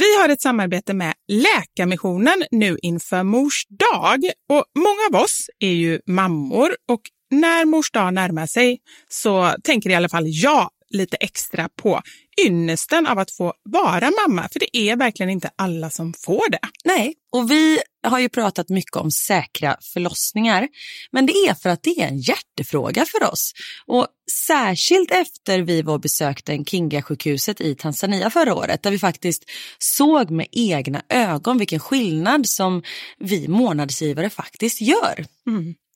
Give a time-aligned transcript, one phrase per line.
[0.00, 4.24] Vi har ett samarbete med Läkarmissionen nu inför Mors dag.
[4.48, 9.90] Och många av oss är ju mammor och när Mors dag närmar sig så tänker
[9.90, 12.00] i alla fall jag lite extra på
[12.46, 14.48] ynnesten av att få vara mamma.
[14.52, 16.60] För det är verkligen inte alla som får det.
[16.84, 20.68] Nej, och vi har ju pratat mycket om säkra förlossningar.
[21.12, 23.52] Men det är för att det är en hjärtefråga för oss.
[23.86, 24.06] Och
[24.46, 29.44] särskilt efter vi var och besökte Kinga-sjukhuset i Tanzania förra året där vi faktiskt
[29.78, 32.82] såg med egna ögon vilken skillnad som
[33.18, 35.26] vi månadsgivare faktiskt gör.
[35.46, 35.74] Mm.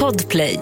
[0.00, 0.60] Podplay.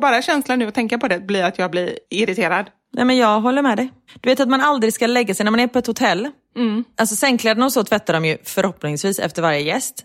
[0.00, 2.70] Bara känslan nu att tänka på det blir att jag blir irriterad.
[2.92, 3.92] Nej, men jag håller med dig.
[4.20, 6.28] Du vet att man aldrig ska lägga sig när man är på ett hotell.
[6.96, 10.04] Alltså sängkläderna och så tvättar de ju förhoppningsvis efter varje gäst.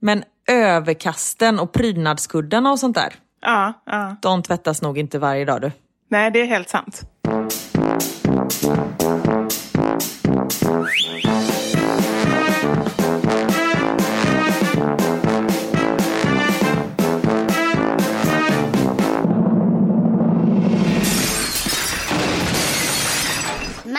[0.00, 4.16] Men överkasten och prydnadskuddarna och sånt där, Ja, ja.
[4.22, 5.72] de tvättas nog inte varje dag du.
[6.10, 7.02] Nej, det är helt sant.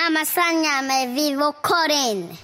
[0.07, 2.38] Mamma Sanja med Vivo Karin.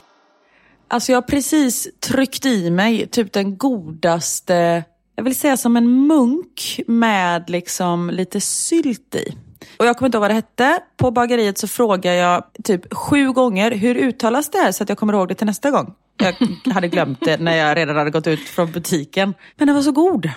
[0.88, 4.83] Alltså jag har precis tryckt i mig typ den godaste,
[5.15, 9.38] jag vill säga som en munk med liksom lite sylt i.
[9.77, 10.80] Och jag kommer inte ihåg vad det hette.
[10.98, 14.98] På bageriet så frågar jag typ sju gånger, hur uttalas det här så att jag
[14.98, 15.94] kommer ihåg det till nästa gång.
[16.18, 19.33] Jag hade glömt det när jag redan hade gått ut från butiken.
[19.56, 20.30] Men den var så god.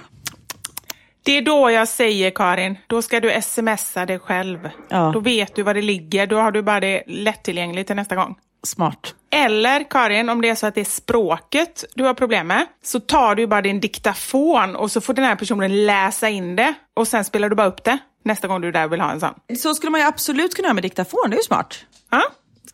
[1.27, 4.71] Det är då jag säger Karin, då ska du smsa dig själv.
[4.89, 5.11] Ja.
[5.15, 8.37] Då vet du var det ligger, då har du bara det lättillgängligt till nästa gång.
[8.63, 9.15] Smart.
[9.31, 13.01] Eller Karin, om det är så att det är språket du har problem med, så
[13.01, 17.09] tar du bara din diktafon och så får den här personen läsa in det och
[17.09, 19.21] sen spelar du bara upp det nästa gång du är där och vill ha en
[19.21, 19.35] sån.
[19.59, 21.85] Så skulle man ju absolut kunna göra med diktafon, det är ju smart.
[22.11, 22.23] Ja?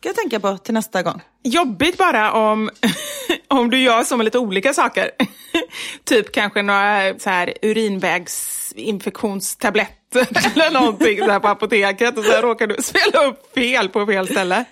[0.03, 1.21] ska jag tänka på till nästa gång.
[1.43, 2.69] Jobbigt bara om,
[3.47, 5.11] om du gör så med lite olika saker.
[6.03, 9.97] typ kanske några så här urinvägsinfektionstabletter
[10.53, 14.27] eller någonting så här på apoteket och så råkar du spela upp fel på fel
[14.27, 14.65] ställe.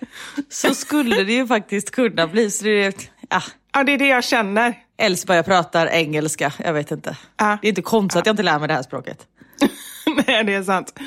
[0.50, 2.52] Så skulle det ju faktiskt kunna bli.
[2.52, 3.42] Så det, ja.
[3.74, 4.74] Ja, det är det jag känner.
[4.98, 7.18] Elfsborg pratar engelska, jag vet inte.
[7.38, 7.58] Ja.
[7.62, 9.28] Det är inte konstigt att jag inte lär mig det här språket.
[10.28, 11.00] Nej, det är sant.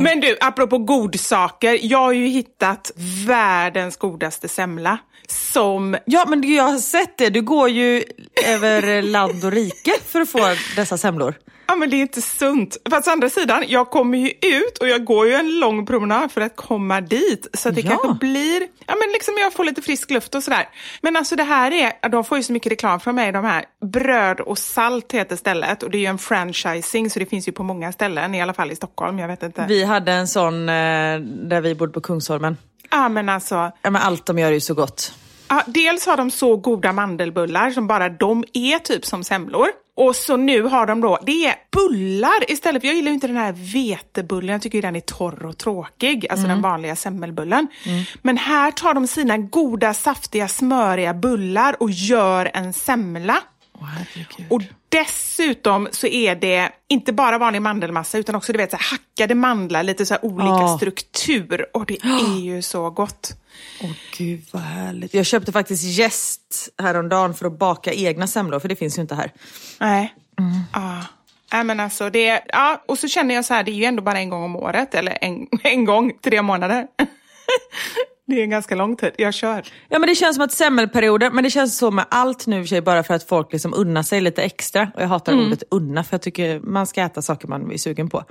[0.00, 1.78] Men du, apropå godsaker.
[1.82, 2.90] Jag har ju hittat
[3.26, 4.98] världens godaste semla.
[5.30, 5.96] Som...
[6.04, 7.30] Ja, men jag har sett det.
[7.30, 8.04] Du går ju
[8.46, 11.34] över land och rike för att få dessa semlor.
[11.66, 12.76] Ja, men det är inte sunt.
[12.90, 16.32] Fast å andra sidan, jag kommer ju ut och jag går ju en lång promenad
[16.32, 17.46] för att komma dit.
[17.54, 17.88] Så det Ja.
[17.90, 20.68] kanske blir, ja men liksom jag får lite frisk luft och sådär.
[21.02, 23.64] Men alltså det här är, de får ju så mycket reklam från mig, de här.
[23.92, 27.52] Bröd och salt heter stället och det är ju en franchising så det finns ju
[27.52, 29.64] på många ställen, i alla fall i Stockholm, jag vet inte.
[29.68, 32.56] Vi hade en sån eh, där vi bodde på Kungsholmen.
[32.90, 35.14] Ja men alltså, Ja, men allt de gör är ju så gott.
[35.48, 39.66] Ja, dels har de så goda mandelbullar som bara de är typ som semlor.
[39.96, 42.82] Och så nu har de då, det är bullar istället.
[42.82, 45.58] för Jag gillar ju inte den här vetebullen, jag tycker ju den är torr och
[45.58, 46.26] tråkig.
[46.30, 47.66] Alltså den vanliga semmelbullen.
[48.22, 53.36] Men här tar de sina goda, saftiga, smöriga bullar och gör en semla.
[54.50, 58.84] Och dessutom så är det inte bara vanlig mandelmassa utan också du vet, så här,
[58.90, 60.76] hackade mandlar, lite så olika Ja.
[60.76, 61.66] struktur.
[61.74, 63.30] Och det är ju så gott.
[63.82, 65.14] Åh gud vad härligt.
[65.14, 69.14] Jag köpte faktiskt jäst häromdagen för att baka egna semlor, för det finns ju inte
[69.14, 69.32] här.
[69.80, 70.14] Nej.
[70.72, 71.02] Ja.
[71.52, 74.02] Nej, men alltså det, ja, och så känner jag så här, det är ju ändå
[74.02, 76.86] bara en gång om året, eller en, en gång, tre månader.
[78.30, 79.10] det är en ganska lång tid.
[79.18, 79.62] Jag kör.
[79.88, 82.68] Ja men det känns som att semmelperioder, men det känns så med allt nu för
[82.68, 84.90] sig bara för att folk liksom unnar sig lite extra.
[84.94, 88.10] Och jag hatar ordet unna för jag tycker man ska äta saker man är sugen
[88.10, 88.24] på.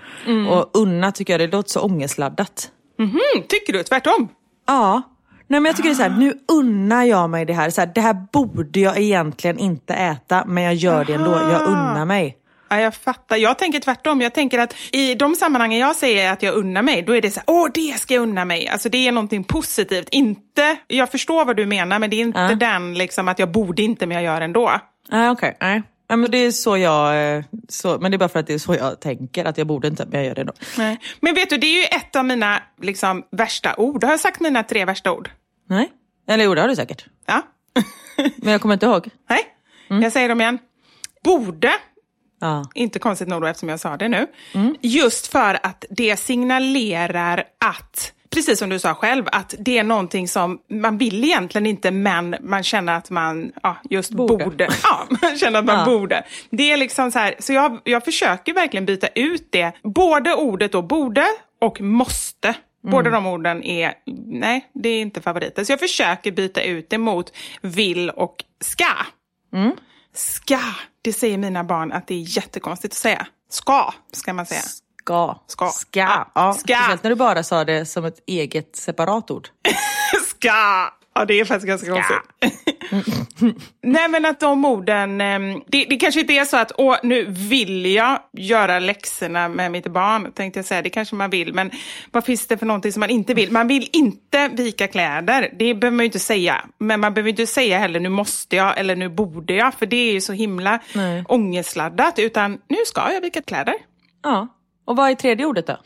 [0.50, 2.72] Och unna tycker jag det låter så ångestladdat.
[3.00, 3.12] Mm,
[3.48, 4.28] tycker du tvärtom?
[4.68, 5.02] Ja.
[5.48, 7.70] Nej men jag tycker det är så här, nu unnar jag mig det här.
[7.70, 7.92] Så här.
[7.96, 11.32] Det här borde jag egentligen inte äta, men jag gör det ändå.
[11.32, 12.36] Jag unnar mig.
[12.70, 13.38] Ja, jag fattar.
[13.38, 14.22] Jag tänker tvärtom.
[14.22, 17.32] Jag tänker att i de sammanhangen jag säger att jag unnar mig, då är det
[17.32, 18.68] så här, åh, det ska jag unna mig.
[18.68, 20.10] Alltså det är någonting positivt.
[20.12, 22.56] Inte, jag förstår vad du menar, men det är inte Ja.
[22.56, 24.72] den liksom att jag borde inte, men jag gör ändå.
[25.12, 25.84] Nej okej, nej.
[26.12, 28.54] Ja, men det är så jag, eh, så, men det är bara för att det
[28.54, 30.54] är så jag tänker, att jag borde inte, men jag gör det ändå.
[30.78, 30.98] Nej.
[31.20, 34.04] Men vet du, det är ju ett av mina liksom, värsta ord.
[34.04, 35.30] Har jag sagt mina tre värsta ord?
[35.70, 35.90] Nej?
[36.30, 37.06] Eller jo, det har du säkert.
[37.26, 37.42] Ja.
[38.38, 39.10] Men jag kommer inte ihåg.
[39.30, 39.40] Nej,
[40.04, 40.60] jag säger dem igen.
[41.24, 41.72] Borde,
[42.40, 42.66] Ja.
[42.76, 44.28] inte konstigt nog då eftersom jag sa det nu.
[44.82, 50.28] Just för att det signalerar att, precis som du sa själv, att det är någonting
[50.28, 54.46] som man vill egentligen inte men man känner att man ja, just borde.
[54.46, 54.70] Borde.
[54.84, 55.86] Ja, man känner att man Ja.
[55.86, 56.24] borde.
[56.50, 59.72] Det är liksom så här, så jag, jag försöker verkligen byta ut det.
[59.84, 61.26] Både ordet då borde
[61.62, 62.54] och måste.
[62.92, 63.94] Båda de orden är,
[64.26, 65.64] nej, det är inte favoriter.
[65.64, 67.32] Så jag försöker byta ut det mot
[67.62, 68.86] vill och ska.
[70.14, 70.60] Ska,
[71.02, 73.28] det säger mina barn att det är jättekonstigt att säga.
[73.50, 74.62] Ska, ska man säga.
[74.62, 75.40] Ska.
[75.48, 75.70] Ska.
[75.70, 76.00] Ska.
[76.00, 76.76] Ja, Ja, ska.
[76.76, 79.50] Speciellt när du bara sa det som ett eget separat ord.
[80.30, 80.94] Ska!
[81.16, 82.18] Ja, det är faktiskt ganska konstigt.
[83.84, 85.22] Nej, men att de orden...
[85.22, 89.72] ehm, Det, det kanske inte är så att åh, nu vill jag göra läxorna med
[89.72, 90.82] mitt barn, tänkte jag säga.
[90.82, 91.72] Det kanske man vill, men
[92.12, 93.52] vad finns det för någonting som man inte vill?
[93.52, 96.66] Man vill inte vika kläder, det behöver man ju inte säga.
[96.78, 99.98] Men man behöver inte säga heller nu måste jag eller nu borde jag, för det
[100.10, 101.24] är ju så himla Nej.
[101.28, 102.20] ångestladdat.
[102.20, 103.74] Utan nu ska jag vika kläder.
[104.24, 104.48] Ja.
[104.86, 105.78] Och vad är tredje ordet då?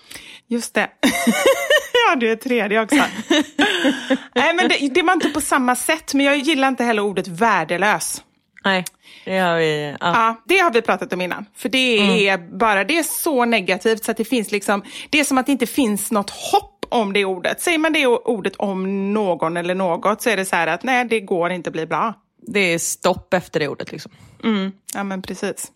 [0.47, 0.87] Just det.
[2.09, 2.95] ja, det är tredje också.
[4.35, 7.27] Nej, men det, det var inte på samma sätt, men jag gillar inte heller ordet
[7.27, 8.23] värdelös.
[8.65, 8.85] Nej,
[9.25, 9.95] det har vi.
[9.99, 10.07] Ja.
[10.13, 11.45] Ja, det har vi pratat om innan.
[11.55, 15.23] För det är bara, det är så negativt så att det finns liksom, det är
[15.23, 17.61] som att det inte finns något hopp om det ordet.
[17.61, 21.05] Säger man det ordet om någon eller något så är det så här att nej,
[21.05, 22.13] det går inte bli bra.
[22.47, 24.11] Det är stopp efter det ordet liksom.
[24.43, 25.71] Mm, ja, men precis.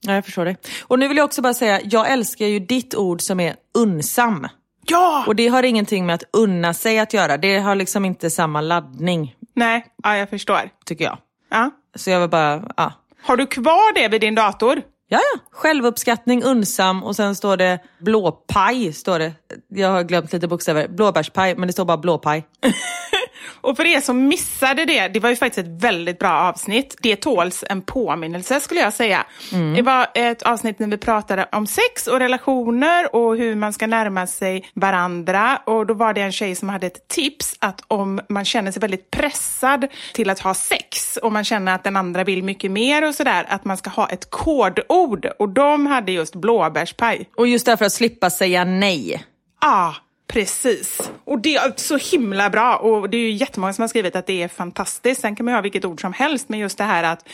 [0.00, 0.56] Ja, jag förstår det.
[0.82, 4.46] Och nu vill jag också bara säga, jag älskar ju ditt ord som är unsam.
[4.88, 5.24] Ja!
[5.26, 7.36] Och det har ingenting med att unna sig att göra.
[7.36, 9.34] Det har liksom inte samma laddning.
[9.54, 10.60] Nej, ja, jag förstår.
[10.84, 11.18] tycker jag.
[11.50, 11.70] Ja.
[11.94, 12.92] Så jag var bara, ja.
[13.22, 14.82] Har du kvar det vid din dator?
[15.08, 15.40] Ja, ja.
[15.50, 18.92] Självuppskattning, unsam och sen står det blåpaj.
[18.92, 19.32] Står det.
[19.68, 20.88] Jag har glömt lite bokstäver.
[20.88, 22.46] Blåbärspaj, men det står bara blåpaj.
[23.60, 26.96] Och för er som missade det, det var ju faktiskt ett väldigt bra avsnitt.
[27.02, 29.24] Det tåls en påminnelse skulle jag säga.
[29.76, 33.86] Det var ett avsnitt när vi pratade om sex och relationer och hur man ska
[33.86, 35.60] närma sig varandra.
[35.64, 38.80] Och då var det en tjej som hade ett tips att om man känner sig
[38.80, 43.08] väldigt pressad till att ha sex och man känner att den andra vill mycket mer
[43.08, 45.26] och sådär, att man ska ha ett kodord.
[45.38, 47.30] Och de hade just blåbärspaj.
[47.36, 49.24] Och just därför att slippa säga nej.
[49.60, 49.94] Ja,
[50.26, 51.10] precis.
[51.24, 52.76] Och det är så himla bra.
[52.76, 55.20] Och det är ju jättemånga som har skrivit att det är fantastiskt.
[55.20, 57.28] Sen kan man ju ha vilket ord som helst, men just det här att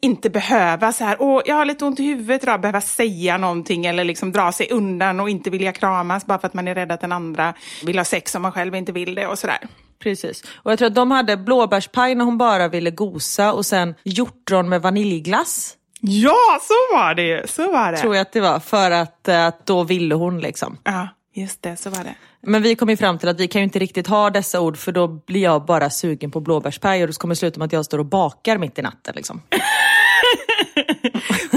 [0.00, 3.86] inte behöva så här, åh, jag har lite ont i huvudet idag, behöva säga någonting
[3.86, 6.92] eller liksom dra sig undan och inte vilja kramas bara för att man är rädd
[6.92, 7.54] att den andra
[7.84, 9.58] vill ha sex om man själv inte vill det och sådär.
[10.02, 10.42] Precis.
[10.54, 14.68] Och jag tror att de hade blåbärspaj när hon bara ville gosa och sen hjortron
[14.68, 15.76] med vaniljglass.
[16.00, 17.46] Ja, så var det ju.
[17.46, 17.98] Så var det.
[17.98, 18.60] Tror jag att det var.
[18.60, 20.78] För att, eh, att då ville hon liksom.
[20.84, 22.14] Ja, just det, så var det.
[22.42, 24.76] Men vi kom ju fram till att vi kan ju inte riktigt ha dessa ord
[24.76, 27.72] för då blir jag bara sugen på blåbärspaj och då kommer det sluta med att
[27.72, 29.14] jag står och bakar mitt i natten.
[29.16, 29.42] Liksom.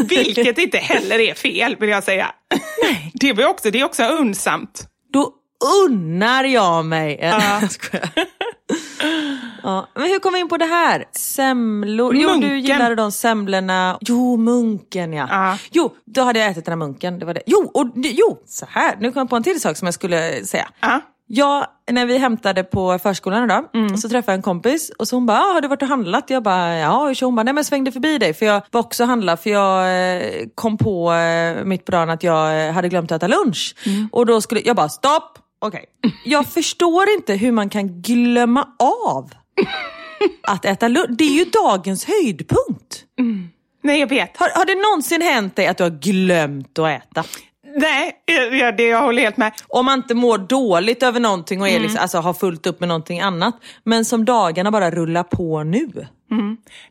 [0.10, 2.32] Vilket inte heller är fel, vill jag säga.
[2.84, 3.12] Nej.
[3.13, 4.88] Det, var också, det är också unsamt.
[5.13, 5.34] Då
[5.86, 7.30] unnar jag mig en...
[7.30, 7.62] Ja.
[8.74, 9.88] Jag ja.
[9.94, 11.06] Men hur kom vi in på det här?
[11.12, 12.15] Semlor?
[12.15, 13.98] Jo, du gillade de semlorna.
[14.01, 15.27] Jo, munken ja.
[15.30, 15.58] Ja.
[15.72, 17.20] Jo, då hade jag ätit den här munken.
[17.20, 17.42] Det var det.
[17.46, 18.96] Jo, och jo, så här.
[19.00, 20.68] Nu kom jag på en till sak som jag skulle säga.
[20.80, 21.01] Ja.
[21.27, 23.98] Ja, när vi hämtade på förskolan idag Mm.
[23.98, 26.30] så träffade jag en kompis och så hon bara, ah, har du varit och handlat?
[26.30, 27.10] Jag bara, ja.
[27.10, 29.10] Och så hon bara, nej men jag svängde förbi dig för jag var också och
[29.10, 29.82] handlade för jag
[30.18, 30.24] eh,
[30.56, 33.75] kom på eh, mitt på dagen att jag eh, hade glömt att äta lunch.
[33.86, 34.10] Mm.
[34.12, 35.39] Och då skulle, jag bara, stopp!
[35.65, 35.86] Okej.
[36.25, 39.32] Jag förstår inte hur man kan glömma av
[40.41, 41.10] att äta lunch.
[41.10, 43.05] Det är ju dagens höjdpunkt.
[43.84, 44.38] Nej, jag vet.
[44.38, 47.24] Har, har det någonsin hänt dig att du har glömt att äta?
[47.75, 48.12] Nej,
[48.51, 49.53] ja, det, jag håller helt med.
[49.67, 52.89] Om man inte mår dåligt över någonting och är liksom, alltså, har fullt upp med
[52.89, 53.55] någonting annat.
[53.84, 56.08] Men som dagarna bara rullar på nu.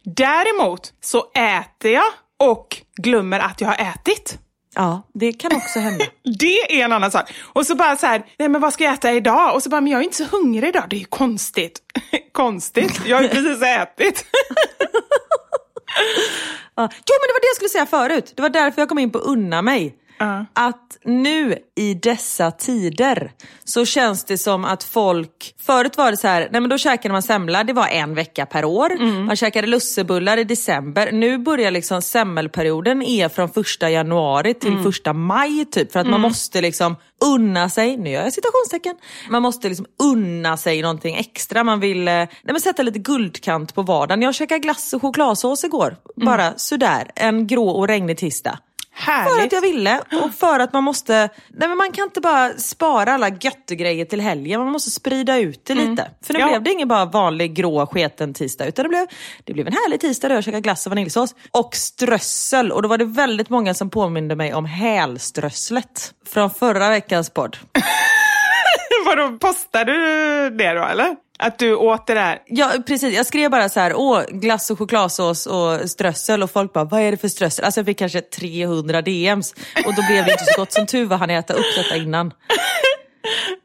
[0.02, 2.04] Däremot så äter jag
[2.40, 4.38] och glömmer att jag har ätit.
[4.74, 6.04] Ja, det kan också hända.
[6.38, 7.32] Det är en annan sak.
[7.42, 9.54] Och så bara så här, nej men vad ska jag äta idag?
[9.54, 10.84] Och så bara, men jag är inte så hungrig idag.
[10.90, 11.80] Det är ju konstigt.
[12.32, 14.24] konstigt, jag har ju precis ätit.
[16.74, 16.88] Ja.
[16.92, 18.32] Jo men det var det jag skulle säga förut.
[18.36, 19.94] Det var därför jag kom in på unna mig.
[20.22, 20.46] Ja.
[20.52, 23.32] Att nu i dessa tider
[23.64, 27.12] så känns det som att folk, förut var det så här, nej men då käkade
[27.12, 28.92] man semla, det var en vecka per år.
[29.26, 31.12] Man käkade lussebullar i december.
[31.12, 35.92] Nu börjar liksom semmelperioden är från första januari till första maj typ.
[35.92, 38.96] För att man måste liksom unna sig, nu gör jag citationstecken,
[39.30, 41.64] man måste liksom unna sig någonting extra.
[41.64, 44.22] Man vill eh, nej men sätta lite guldkant på vardagen.
[44.22, 45.96] Jag käkade glass och chokladsås igår.
[46.16, 48.58] Bara sådär, en grå och regnig tisdag.
[48.96, 49.52] För att Härligt.
[49.52, 53.28] jag ville och för att man måste, nej men man kan inte bara spara alla
[53.28, 56.10] göttegrejer till helgen, man måste sprida ut det lite.
[56.26, 56.46] För nu Ja.
[56.48, 59.06] blev det ingen bara vanlig grå sketen tisdag utan det blev,
[59.44, 61.34] det blev en härlig tisdag där jag käkade glass och vaniljsås.
[61.50, 66.88] Och strössel och då var det väldigt många som påminde mig om hälströsslet från förra
[66.88, 67.56] veckans podd.
[69.06, 71.16] Vadå, postade du det då eller?
[71.38, 72.38] Att du åt det där?
[72.46, 76.72] Ja precis, jag skrev bara så här, åh glass och chokladsås och strössel och folk
[76.72, 77.64] bara, vad är det för strössel?
[77.64, 79.54] Alltså jag fick kanske 300 DMs
[79.86, 82.32] och då blev det inte så gott som tur var han äta upp detta innan.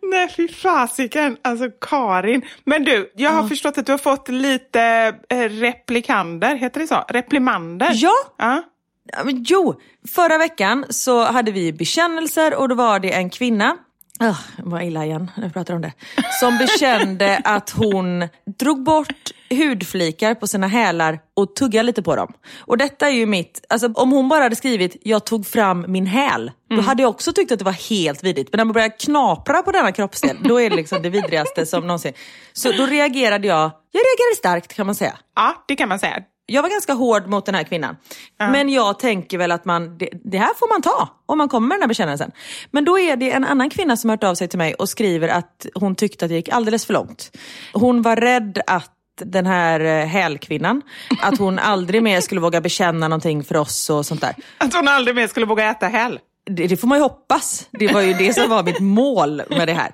[0.02, 1.38] Nej, fy fasiken.
[1.42, 2.42] Alltså Karin.
[2.64, 4.82] Men du, jag har förstått att du har fått lite
[5.30, 7.06] eh, replikander, heter det så?
[7.10, 7.92] Replimander?
[7.94, 8.14] Ja.
[8.38, 8.64] ja.
[9.12, 9.76] Ja, men jo,
[10.08, 13.78] förra veckan så hade vi bekännelser och då var det en kvinna
[14.20, 15.94] Oh, vad illa igen när jag pratar om det.
[16.40, 18.28] Som bekände att hon
[18.60, 22.34] drog bort hudflikar på sina hälar och tuggade lite på dem.
[22.60, 26.06] Och detta är ju mitt, alltså om hon bara hade skrivit jag tog fram min
[26.06, 28.50] häl, då hade jag också tyckt att det var helt vidrigt.
[28.52, 31.88] Men när man börjar knapra på denna kroppsdel, då är det liksom det vidrigaste som
[31.88, 32.14] någonsin.
[32.54, 35.18] Så då reagerade jag, jag reagerade starkt kan man säga.
[35.36, 36.24] ja, det kan man säga.
[36.50, 37.98] Jag var ganska hård mot den här kvinnan.
[38.40, 41.68] Men jag tänker väl att man, det, det här får man ta om man kommer
[41.68, 42.32] med den här bekännelsen.
[42.72, 45.28] Men då är det en annan kvinna som hört av sig till mig och skriver
[45.30, 47.38] att hon tyckte att det gick alldeles för långt.
[47.74, 50.82] Hon var rädd att den här eh, hälkvinnan,
[51.22, 54.36] att hon aldrig mer skulle våga bekänna någonting för oss och sånt där.
[54.58, 56.20] Att hon aldrig mer skulle våga äta häl.
[56.46, 57.68] Det, det får man ju hoppas.
[57.72, 59.92] Det var ju det som var mitt mål med det här.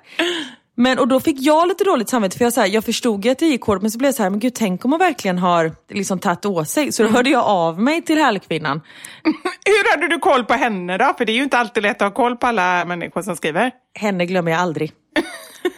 [0.76, 3.30] Men och då fick jag lite dåligt samvete för jag, så här, jag förstod ju
[3.30, 4.98] att det gick hårt men så blev jag så här, men gud tänk om hon
[4.98, 6.92] verkligen har liksom tagit åt sig.
[6.92, 8.80] Så då hörde jag av mig till hälkvinnan.
[9.64, 11.14] Hur hade du koll på henne då?
[11.18, 13.70] För det är ju inte alltid lätt att ha koll på alla människor som skriver.
[13.98, 14.92] Henne glömmer jag aldrig.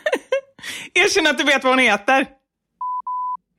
[0.95, 2.19] Erkänn att du vet vad hon heter.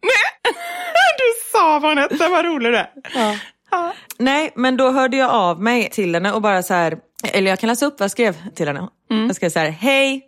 [0.02, 0.54] Nej,
[1.52, 2.90] sa vad hon hette, vad rolig du är.
[3.72, 3.94] Ja.
[4.18, 6.98] Nej, men då hörde jag av mig till henne och bara så här,
[7.34, 8.90] eller jag kan läsa upp vad jag skrev till henne.
[9.10, 10.27] Jag skrev så här, hej.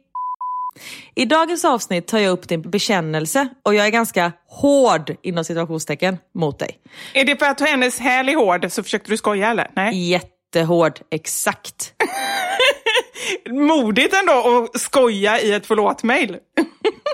[1.16, 6.18] I dagens avsnitt tar jag upp din bekännelse och jag är ganska hård inom situationstecken
[6.36, 6.80] mot dig.
[7.14, 9.72] Är det för att hennes häl är hård så försökte du skoja eller?
[9.76, 10.10] Nej.
[10.10, 11.94] Jättehård, exakt.
[13.50, 16.38] Modigt ändå att skoja i ett förlåt-mail.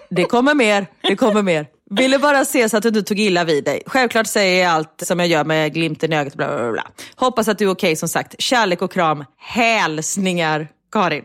[0.09, 1.67] Det kommer mer, det kommer mer.
[1.91, 3.81] Ville bara se så att du inte tog illa vid dig.
[3.85, 6.35] Självklart säger jag allt som jag gör med glimten i ögat.
[6.35, 6.87] Bla bla bla.
[7.15, 8.35] Hoppas att du är okej som sagt.
[8.41, 9.25] Kärlek och kram.
[9.37, 11.23] Hälsningar Karin.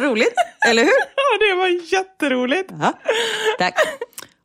[0.00, 0.34] Roligt,
[0.68, 0.92] eller hur?
[1.16, 2.70] Ja, det var jätteroligt.
[2.80, 2.92] Ja,
[3.58, 3.74] tack.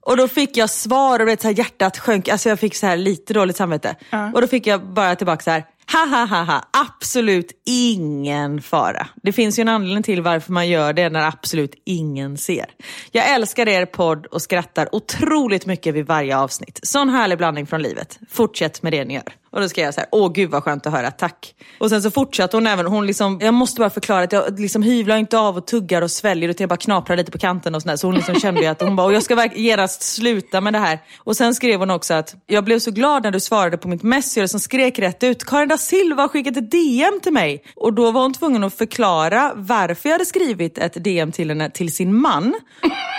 [0.02, 2.28] Och då fick jag svar och vet, så här, hjärtat sjönk.
[2.28, 3.96] Alltså jag fick så här lite dåligt samvete.
[4.34, 5.64] Och då fick jag bara tillbaka så här.
[5.92, 6.64] Ha, ha, ha, ha.
[6.72, 9.08] Absolut ingen fara.
[9.24, 12.66] Det finns ju en anledning till varför man gör det när absolut ingen ser.
[13.12, 16.80] Jag älskar er podd och skrattar otroligt mycket vid varje avsnitt.
[16.84, 18.20] Sån härlig blandning från livet.
[18.32, 19.34] Fortsätt med det ni gör.
[19.54, 21.56] Och då skrev jag så här, åh gud vad skönt att höra, tack.
[21.80, 24.84] Och sen så fortsatte hon även, hon liksom, jag måste bara förklara att jag liksom
[24.84, 27.82] hyvlar inte av och tuggar och sväljer utan jag bara knaprar lite på kanten och
[27.82, 27.96] sådär.
[27.96, 30.80] Så hon liksom kände ju att hon bara, och jag ska genast sluta med det
[30.80, 31.00] här.
[31.18, 34.04] Och sen skrev hon också att, jag blev så glad när du svarade på mitt
[34.04, 37.64] messenger som skrek rätt ut, Karin da Silva har skickat ett DM till mig.
[37.76, 41.70] Och då var hon tvungen att förklara varför jag hade skrivit ett DM till henne
[41.70, 42.54] till sin man.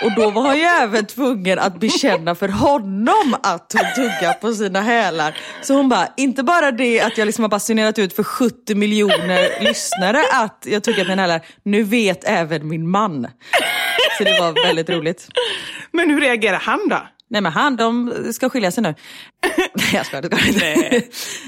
[0.03, 4.53] Och då var hon ju även tvungen att bekänna för honom att hon tuggar på
[4.53, 5.37] sina hälar.
[5.61, 9.63] Så hon bara, inte bara det att jag liksom har basunerat ut för 70 miljoner
[9.63, 13.27] lyssnare att jag tuggar på mina hälar, nu vet även min man.
[14.17, 15.27] Så det var väldigt roligt.
[15.91, 17.07] Men hur reagerar han då?
[17.29, 18.95] Nej men han, de ska skilja sig nu.
[19.73, 21.03] Nej jag skojar, det ska inte.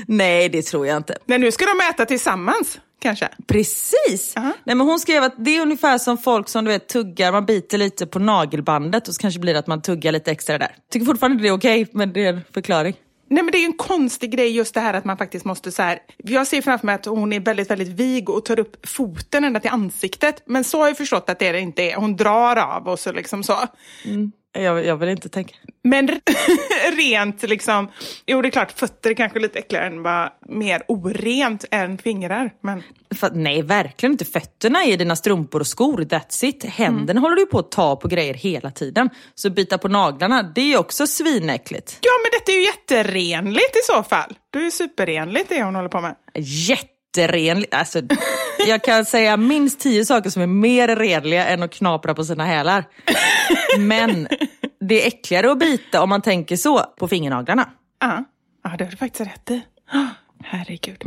[0.08, 1.18] Nej det tror jag inte.
[1.26, 3.30] Nej, nu ska de äta tillsammans, kanske?
[3.48, 4.38] Precis!
[4.38, 4.54] Aha.
[4.64, 7.46] Nej, men hon skrev att det är ungefär som folk som du vet tuggar, man
[7.46, 10.76] biter lite på nagelbandet och så kanske blir det att man tuggar lite extra där.
[10.92, 12.96] Tycker fortfarande det är okej, men det är en förklaring.
[13.30, 15.72] Nej men det är ju en konstig grej just det här att man faktiskt måste
[15.72, 16.00] så här.
[16.18, 19.60] Jag ser framför mig att hon är väldigt, väldigt vig och tar upp foten ända
[19.60, 20.44] till ansiktet.
[20.46, 21.96] Men så har jag förstått att det inte är.
[21.96, 23.58] Hon drar av och så liksom så.
[24.06, 24.32] Mm.
[24.62, 25.56] Jag, jag vill inte tänka.
[25.84, 26.08] Men
[26.98, 27.91] rent liksom,
[28.26, 32.54] jo det är klart fötter är kanske lite äckligare än vad mer orent än fingrar.
[32.62, 32.84] Men
[33.15, 34.26] För, nej, verkligen inte.
[34.26, 36.63] Fötterna är dina strumpor och skor, that's it.
[36.65, 39.10] Händerna håller du på att ta på grejer hela tiden.
[39.36, 41.98] Så bita på naglarna, det är också svinäckligt.
[42.02, 44.38] ja men detta är ju jätterenligt i så fall.
[44.50, 46.15] Det är superrenligt det hon håller på med.
[46.36, 47.74] Jätterenligt.
[47.74, 48.02] Alltså,
[48.67, 52.46] jag kan säga minst tio saker som är mer renliga än att knapra på sina
[52.46, 52.84] hälar.
[53.80, 54.28] Men
[54.80, 57.70] det är äckligare att bita om man tänker så på fingernaglarna.
[58.00, 58.24] Ja,
[58.63, 59.62] ja det har du faktiskt rätt i.
[60.43, 61.04] Herregud.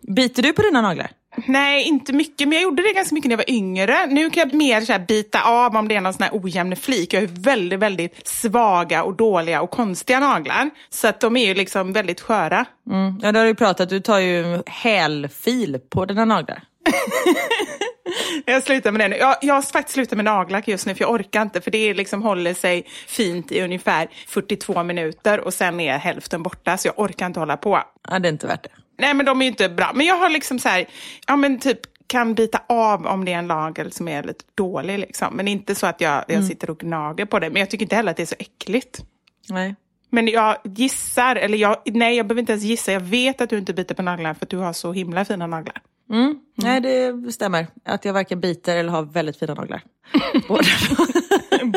[0.00, 1.10] Biter du på dina naglar?
[1.46, 4.06] Nej, inte mycket, men jag gjorde det ganska mycket när jag var yngre.
[4.06, 7.14] Nu kan jag mer så bita av om det är någon sån här ojämn flik.
[7.14, 10.70] Jag har väldigt, väldigt svaga och dåliga och konstiga naglar.
[10.90, 12.64] Så att de är ju liksom väldigt sköra.
[12.90, 13.20] Mm.
[13.22, 16.62] Ja, det har du pratat Du tar ju hälfil på dina naglar.
[18.44, 19.16] Jag slutar med det nu.
[19.16, 21.60] Jag, jag har faktiskt slutat med nagellack just nu för jag orkar inte.
[21.60, 26.76] För det liksom håller sig fint i ungefär 42 minuter och sen är hälften borta.
[26.76, 27.82] Så jag orkar inte hålla på.
[28.10, 28.68] Ja, det är inte värt det.
[28.98, 29.92] Nej men de är ju inte bra.
[29.94, 30.86] Men jag har liksom så här,
[31.26, 34.98] ja men typ kan bita av om det är en nagel som är lite dålig
[34.98, 35.36] liksom.
[35.36, 37.50] Men inte så att jag, jag sitter och gnager på det.
[37.50, 39.04] Men jag tycker inte heller att det är så äckligt.
[39.48, 39.74] Nej.
[40.10, 42.92] Men jag gissar, eller jag, nej jag behöver inte ens gissa.
[42.92, 45.46] Jag vet att du inte biter på naglarna för att du har så himla fina
[45.46, 45.82] naglar.
[46.10, 46.38] Mm.
[46.54, 47.66] Nej, det stämmer.
[47.84, 49.82] Att jag varken biter eller har väldigt fina naglar.
[50.48, 50.64] Båda.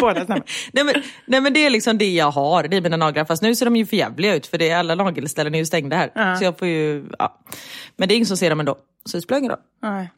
[0.01, 0.43] Båda stämmer.
[0.73, 0.93] nej, men,
[1.25, 3.25] nej men det är liksom det jag har, det är mina naglar.
[3.25, 5.65] Fast nu ser de ju för jävliga ut för det är alla nagelställen är ju
[5.65, 6.35] stängda här.
[6.35, 7.39] Så jag får ju, ja.
[7.97, 8.77] Men det är ingen som ser dem ändå.
[9.05, 9.59] Så det spelar ingen roll.
[9.81, 10.09] Nej.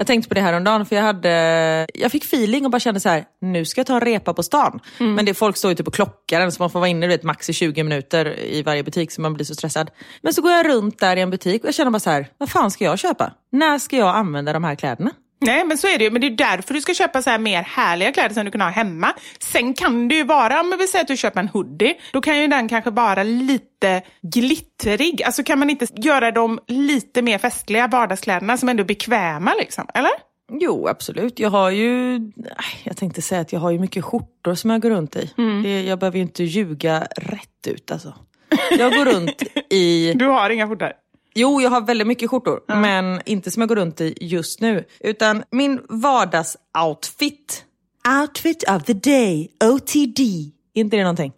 [0.00, 2.80] Jag tänkte på det här om dagen för jag, hade, jag fick feeling och bara
[2.80, 4.80] kände så här, nu ska jag ta en repa på stan.
[4.98, 7.08] Men det, folk står ju typ och klockar en så man får vara inne du
[7.08, 9.90] vet, max i 20 minuter i varje butik så man blir så stressad.
[10.22, 12.26] Men så går jag runt där i en butik och jag känner bara så här,
[12.38, 13.32] vad fan ska jag köpa?
[13.52, 15.10] När ska jag använda de här kläderna?
[15.40, 16.10] Nej, men så är det ju.
[16.10, 18.60] Men det är därför du ska köpa så här mer härliga kläder som du kan
[18.60, 19.12] ha hemma.
[19.38, 22.38] Sen kan det ju vara, om vi säger att du köper en hoodie, då kan
[22.40, 25.22] ju den kanske vara lite glittrig.
[25.22, 29.86] Alltså kan man inte göra dem lite mer festliga, vardagskläderna, som ändå är bekväma liksom?
[29.94, 30.10] Eller?
[30.52, 31.38] Jo, absolut.
[31.38, 32.20] Jag har ju,
[32.84, 35.30] jag tänkte säga att jag har ju mycket skjortor som jag går runt i.
[35.62, 38.14] Det, jag behöver ju inte ljuga rätt ut alltså.
[38.78, 40.92] Jag går runt i Du har inga skjortor?
[41.34, 44.84] Jo, jag har väldigt mycket skjortor, men inte som jag går runt i just nu.
[45.00, 47.64] Utan min vardagsoutfit.
[48.22, 50.20] Outfit of the day, OTD.
[50.74, 51.32] Är inte det någonting?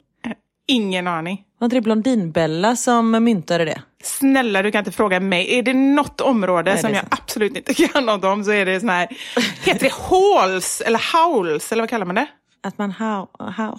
[0.68, 1.42] Ingen aning.
[1.59, 3.83] Var inte det Blondinbella som myntade det?
[4.02, 5.59] Snälla, du kan inte fråga mig.
[5.59, 7.14] Är det något område Nej, som jag sant.
[7.22, 9.09] absolut inte kan något om så är det sån här...
[9.64, 12.26] Heter det halls eller howls eller vad kallar man det?
[12.64, 13.29] Att man how,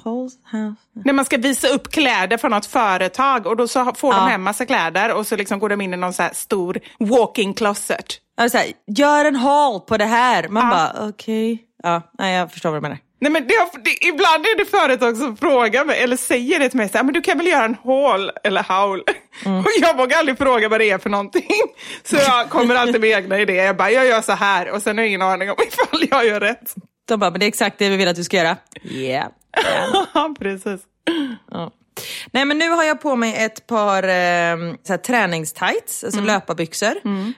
[0.04, 0.76] holes, how.
[1.06, 4.20] När man ska visa upp kläder från något företag och då så får Ja.
[4.20, 7.54] de hem massa kläder och så liksom går de in i någon så stor walk-in
[7.54, 8.06] closet.
[8.38, 10.48] Ja, så här, gör en haul på det här.
[10.48, 10.70] Man Ja.
[10.70, 11.64] bara, okej.
[11.84, 12.98] Ja, nej, jag förstår vad du menar.
[13.22, 16.70] Nej, men det, har- det, ibland är det företag som frågar mig eller säger det
[16.70, 19.04] till mig, så här, men du kan väl göra en haul eller haul?
[19.46, 19.60] Mm.
[19.66, 21.50] Och jag vågar aldrig fråga vad det är för någonting.
[22.04, 23.66] Så jag kommer alltid med egna idéer.
[23.66, 26.26] Jag bara, jag gör så här och sen har jag ingen aning om ifall jag
[26.26, 26.74] gör rätt.
[27.06, 28.58] De bara, men det är exakt det vi vill att du ska göra.
[28.84, 29.28] Yeah.
[30.14, 30.82] Ja, precis.
[31.52, 31.72] Ja.
[32.32, 36.94] Nej men nu har jag på mig ett par eh, så här, träningstights, alltså löparbyxor.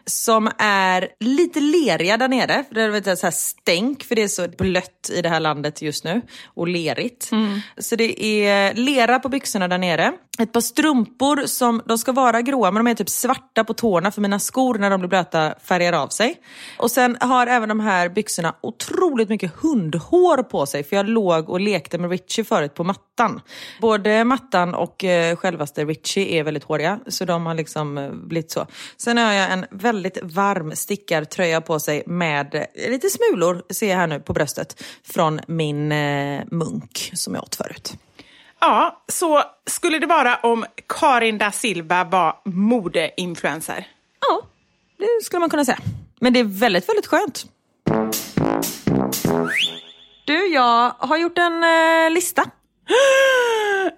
[0.05, 2.63] Som är lite leriga där nere.
[2.67, 5.39] För det är jag, så här stänk, för det är så blött i det här
[5.39, 6.21] landet just nu.
[6.45, 7.31] Och lerigt.
[7.77, 10.13] Så det är lera på byxorna där nere.
[10.39, 14.11] Ett par strumpor som, de ska vara gråa men de är typ svarta på tårna
[14.11, 16.41] för mina skor när de blir blöta färgar av sig.
[16.77, 21.49] Och sen har även de här byxorna otroligt mycket hundhår på sig för jag låg
[21.49, 23.41] och lekte med Richie förut på mattan.
[23.81, 28.51] Både mattan och eh, självaste Richie är väldigt håriga så de har liksom eh, blivit
[28.51, 28.67] så.
[28.97, 33.97] Sen har jag en väldigt varm stickartröja på sig med eh, lite smulor, ser jag
[33.97, 37.97] här nu på bröstet, från min eh, munk som jag åt förut.
[38.59, 43.87] Ja, så skulle det vara om Karin da Silva var modeinfluencer?
[44.21, 44.41] Ja,
[44.97, 45.79] det skulle man kunna säga.
[46.19, 47.45] Men det är väldigt, väldigt skönt.
[50.25, 52.43] Du, jag har gjort en eh, lista.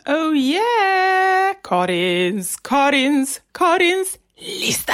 [0.05, 1.55] Oh yeah!
[1.63, 4.17] Karins, Karins, Karins
[4.61, 4.93] lista!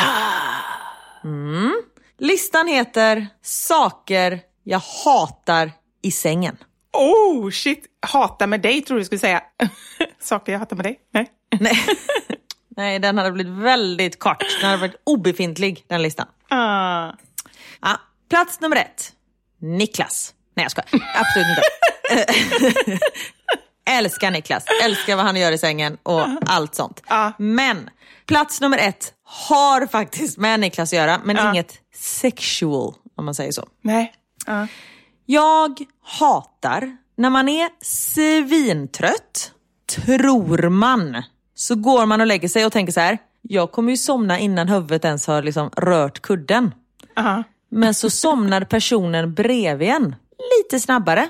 [2.18, 5.72] Listan heter Saker jag hatar
[6.02, 6.58] i sängen.
[6.94, 7.86] Oh shit!
[8.08, 9.44] Hata med dig tror du skulle säga.
[10.20, 11.00] Saker jag hatar med dig?
[11.14, 11.32] Nej.
[11.60, 11.86] Nej.
[12.78, 14.44] Nej, den hade blivit väldigt kort.
[14.62, 16.28] Den hade varit obefintlig, den listan.
[16.50, 17.12] Ah.
[17.82, 19.14] Ja, plats nummer ett.
[19.62, 20.34] Niklas.
[20.56, 21.10] Nej, jag skojar.
[21.16, 23.00] Absolut inte.
[23.86, 24.64] Älskar Niklas.
[24.84, 27.04] Älskar vad han gör i sängen och allt sånt.
[27.08, 27.32] Ja.
[27.38, 27.90] Men
[28.26, 33.52] plats nummer ett har faktiskt med Niklas att göra, men inget sexual, om man säger
[33.52, 33.68] så.
[33.82, 34.14] Nej.
[35.26, 35.44] Ja.
[35.64, 39.52] Jag hatar när man är svintrött,
[40.06, 41.24] tror man,
[41.56, 44.70] så går man och lägger sig och tänker så här, jag kommer ju somna innan
[44.70, 46.72] huvudet ens har liksom rört kudden.
[47.16, 47.44] Aha.
[47.70, 50.16] Men så somnar personen bredvid en
[50.60, 51.30] lite snabbare.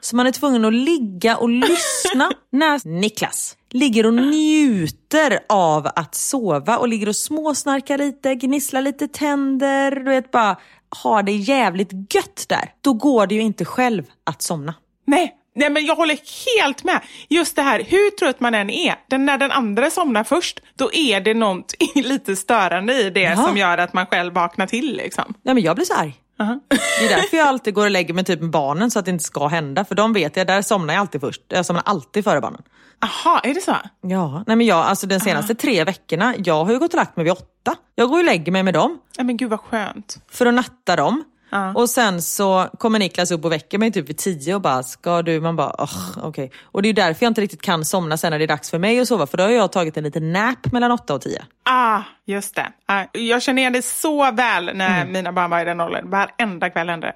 [0.00, 6.14] Så man är tvungen att ligga och lyssna när Niklas ligger och njuter av att
[6.14, 10.56] sova och ligger och småsnarkar lite, gnisslar lite tänder, du vet bara
[10.96, 12.72] har det jävligt gött där.
[12.80, 14.74] Då går det ju inte själv att somna.
[15.06, 15.34] Nej.
[15.54, 16.18] Nej, men jag håller
[16.56, 17.00] helt med.
[17.28, 20.92] Just det här, hur trött man än är, den, när den andra somnar först, då
[20.92, 23.46] är det något lite störande i det Jaha.
[23.46, 24.96] som gör att man själv vaknar till.
[24.96, 25.34] Liksom.
[25.42, 26.14] Nej men jag blir så arg.
[26.38, 29.10] Det är därför jag alltid går och lägger mig typ med barnen så att det
[29.10, 29.84] inte ska hända.
[29.84, 31.42] För de vet jag, där somnar jag alltid först.
[31.48, 32.62] Jag somnar alltid före barnen.
[33.04, 33.76] Aha, är det så?
[34.00, 37.16] Ja, nej men jag, alltså den senaste tre veckorna, jag har ju gått och lagt
[37.16, 37.76] mig vid åtta.
[37.94, 40.18] Jag går och lägger mig med dem men gud vad skönt.
[40.30, 41.24] för att natta dem.
[41.52, 41.72] Ja.
[41.74, 45.22] Och sen så kommer Niklas upp och väcker mig typ vid tio och bara, ska
[45.22, 45.40] du?
[45.40, 46.52] Man bara, oh, okej.
[46.62, 48.78] Och det är därför jag inte riktigt kan somna sen när det är dags för
[48.78, 49.26] mig att sova.
[49.26, 51.44] För då har jag tagit en liten nap mellan åtta och tio.
[51.64, 52.72] Ah, just det.
[52.86, 56.10] Ah, jag känner igen det så väl när mina barn var i den åldern.
[56.10, 57.14] Varenda kväll hände det.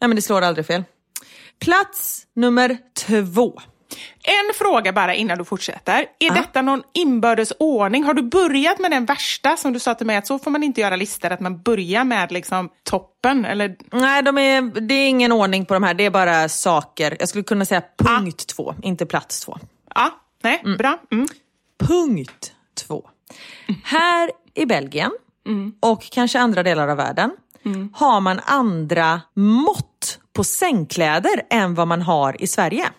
[0.00, 0.84] Nej men det slår aldrig fel.
[1.60, 3.60] Plats nummer två.
[4.30, 6.06] En fråga bara innan du fortsätter.
[6.18, 8.04] Är detta någon inbördes ordning?
[8.04, 10.62] Har du börjat med den värsta som du sa till mig att så får man
[10.62, 13.44] inte göra listor, att man börjar med liksom toppen?
[13.44, 13.76] Eller?
[13.92, 15.94] Nej, de är, det är ingen ordning på de här.
[15.94, 17.16] Det är bara saker.
[17.18, 19.58] Jag skulle kunna säga punkt två, inte plats två.
[19.94, 20.10] Ja,
[20.42, 20.98] nej, bra.
[21.12, 21.26] Mm.
[21.78, 23.08] Punkt två.
[23.84, 25.10] Här i Belgien
[25.80, 27.30] och kanske andra delar av världen
[27.94, 32.90] har man andra mått på sängkläder än vad man har i Sverige.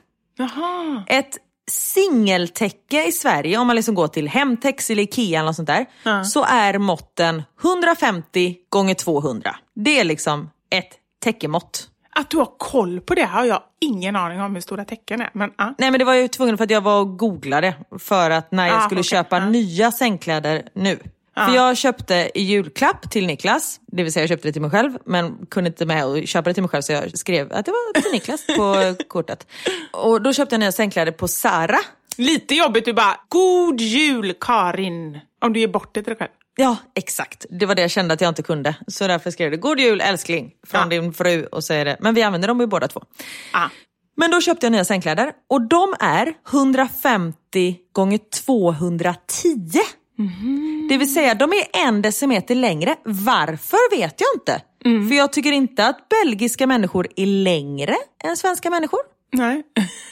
[0.42, 1.04] Jaha.
[1.08, 1.38] Ett
[1.72, 6.24] singeltäcke i Sverige, om man liksom går till Hemtex eller Ikea eller något sånt där,
[6.24, 9.56] så är måtten 150 gånger 200.
[9.76, 10.90] Det är liksom ett
[11.24, 11.88] täckemått.
[12.16, 15.30] Att du har koll på det har jag ingen aning om hur stora tecken är.
[15.34, 15.70] Men, ah.
[15.78, 18.52] Nej men det var jag ju tvungen för att jag var och googlade för att
[18.52, 19.10] när jag Ah, skulle okej.
[19.10, 19.46] köpa Ah.
[19.50, 21.00] nya sängkläder nu.
[21.36, 24.72] För jag köpte i julklapp till Niklas, det vill säga jag köpte det till mig
[24.72, 27.66] själv men kunde inte med och köpa det till mig själv så jag skrev att
[27.66, 29.48] det var till Niklas på kortet.
[29.94, 31.78] Och då köpte jag nya sängkläder på Zara.
[32.18, 35.20] Lite jobbigt, du bara God jul Karin!
[35.42, 36.32] Om du ger bort det till dig själv.
[36.56, 37.46] Ja, exakt.
[37.50, 38.76] Det var det jag kände att jag inte kunde.
[38.88, 39.62] Så därför skrev jag det.
[39.62, 40.88] God jul älskling från Ja.
[40.88, 41.98] din fru och så är det.
[42.00, 43.02] Men vi använder dem ju båda två.
[43.54, 43.70] Ah.
[44.18, 49.80] Men då köpte jag nya sängkläder och de är 150 gånger 210.
[50.90, 52.96] Det vill säga de är en decimeter längre.
[53.04, 54.62] Varför vet jag inte.
[55.10, 59.00] För jag tycker inte att belgiska människor är längre än svenska människor.
[59.32, 59.64] Nej.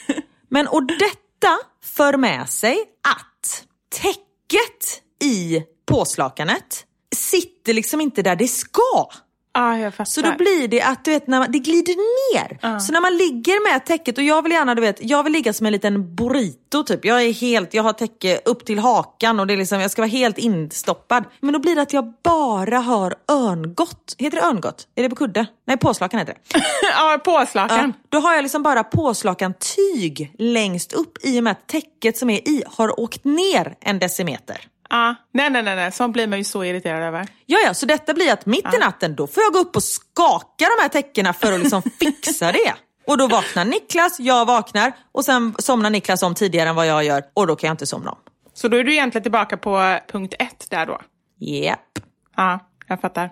[0.48, 3.64] Men och detta för med sig att
[4.02, 9.10] täcket i påslakanet sitter liksom inte där det ska.
[9.52, 10.04] Ja, jag fattar.
[10.04, 11.94] Så då blir det att du vet, när man, det glider
[12.34, 12.78] ner.
[12.80, 15.52] Så när man ligger med täcket och jag vill gärna, du vet, jag vill ligga
[15.52, 17.04] som en liten burrito typ.
[17.04, 20.02] Jag är helt, jag har täcke upp till hakan och det är liksom, jag ska
[20.02, 21.24] vara helt instoppad.
[21.40, 24.14] Men då blir det att jag bara har örngott.
[24.18, 24.88] Heter det örngott?
[24.94, 25.46] Är det på kudde?
[25.66, 26.62] Nej, påslakan heter det.
[26.82, 27.94] ja, påslakan.
[27.96, 32.16] Ja, då har jag liksom bara påslakan tyg längst upp i och med att täcket
[32.16, 34.66] som är i har åkt ner en decimeter.
[34.90, 35.14] Ja.
[35.32, 35.92] Nej, nej, nej, nej.
[35.92, 37.28] Sånt blir man ju så irriterad över.
[37.46, 39.82] Ja, ja, så detta blir att mitt i natten då får jag gå upp och
[39.82, 42.74] skaka de här täckena för att liksom fixa det.
[43.06, 47.04] Och då vaknar Niklas, jag vaknar och sen somnar Niklas om tidigare än vad jag
[47.04, 48.18] gör och då kan jag inte somna om.
[48.54, 51.00] Så då är du egentligen tillbaka på punkt ett där då?
[51.38, 51.98] Japp.
[52.36, 53.30] Ja, jag fattar.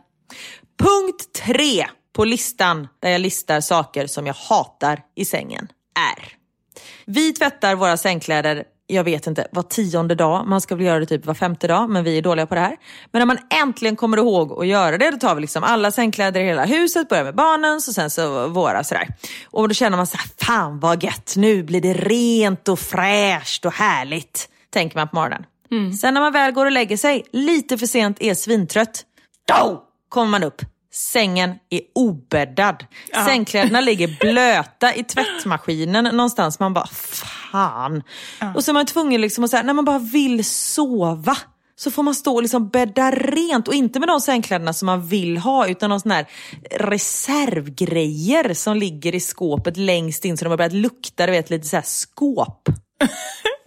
[0.79, 5.69] Punkt tre på listan där jag listar saker som jag hatar i sängen
[6.17, 6.33] är.
[7.07, 10.47] Vi tvättar våra sängkläder, jag vet inte, var tionde dag.
[10.47, 12.61] Man ska väl göra det typ var femte dag, men vi är dåliga på det
[12.61, 12.77] här.
[13.13, 16.41] Men när man äntligen kommer ihåg att göra det, då tar vi liksom alla sängkläder
[16.41, 19.09] i hela huset, börjar med barnens och sen så våra sådär.
[19.47, 23.65] Och då känner man så här, fan vad gött, nu blir det rent och fräscht
[23.65, 25.45] och härligt, tänker man på morgonen.
[25.93, 29.05] Sen när man väl går och lägger sig, lite för sent, är svintrött,
[29.49, 30.63] då kommer man upp.
[30.93, 32.85] Sängen är obäddad.
[33.27, 36.61] Sängkläderna ligger blöta i tvättmaskinen någonstans.
[36.61, 38.03] Man bara, fan.
[38.55, 41.37] Och så är man tvungen liksom att säga, när man bara vill sova.
[41.77, 45.07] Så får man stå och liksom bädda rent och inte med de sängkläderna som man
[45.07, 46.27] vill ha utan någon sån här
[46.71, 51.67] reservgrejer som ligger i skåpet längst in så de har börjat lukta, du vet lite
[51.67, 52.69] så här skåp.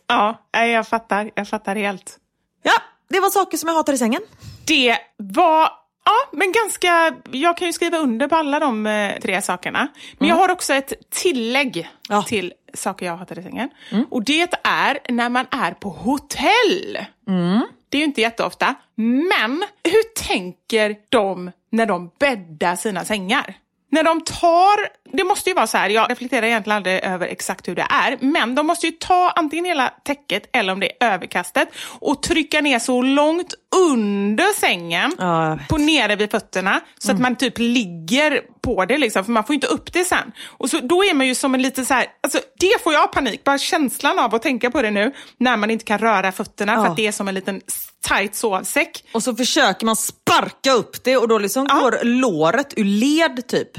[0.08, 1.32] Ja, jag fattar.
[1.36, 2.18] Jag fattar helt.
[2.64, 2.74] Ja,
[3.10, 4.22] det var saker som jag hatar i sängen.
[4.66, 5.70] Det var,
[6.06, 9.88] ja, men ganska, jag kan ju skriva under på alla de eh, tre sakerna.
[10.18, 12.22] Men jag har också ett tillägg Ja.
[12.24, 13.70] till saker jag hatar i sängen.
[14.10, 16.98] Och det är när man är på hotell.
[17.90, 18.76] Det är ju inte jätteofta.
[18.96, 23.54] Men hur tänker de när de bäddar sina sängar?
[23.94, 24.88] När de tar,
[25.18, 28.18] det måste ju vara så här, jag reflekterar egentligen aldrig över exakt hur det är,
[28.22, 32.62] men de måste ju ta antingen hela täcket eller om det är överkastet och trycka
[32.62, 38.42] ner så långt under sängen, Ja, på nere vid fötterna, så att man typ ligger
[38.64, 40.32] på det liksom, för man får inte upp det sen.
[40.48, 43.12] Och så, då är man ju som en lite så här, alltså det får jag
[43.12, 46.76] panik, bara känslan av att tänka på det nu, när man inte kan röra fötterna
[46.76, 46.90] för Ja.
[46.90, 47.62] att det är som en liten
[48.08, 49.04] tight sovsäck.
[49.14, 53.70] Och så försöker man sparka upp det och då liksom går låret ur led typ.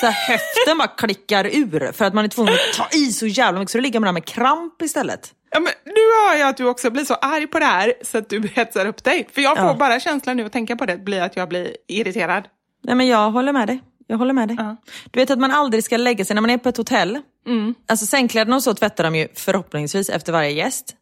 [0.00, 3.26] Så här, höften bara klickar ur för att man är tvungen att ta i så
[3.26, 5.32] jävla mycket så då ligger man där med kramp istället.
[5.56, 5.92] Ja, men nu
[6.30, 8.86] hör jag att du också blir så arg på det här så att du hetsar
[8.86, 9.28] upp dig.
[9.32, 9.74] För jag får Ja.
[9.74, 12.48] bara känslan nu att tänka på det blir att jag blir irriterad.
[12.82, 13.80] Nej men jag håller med dig.
[14.06, 14.56] Jag håller med dig.
[15.10, 17.18] Du vet att man aldrig ska lägga sig när man är på ett hotell.
[17.88, 20.94] Alltså sängkläderna och så tvättar de ju förhoppningsvis efter varje gäst.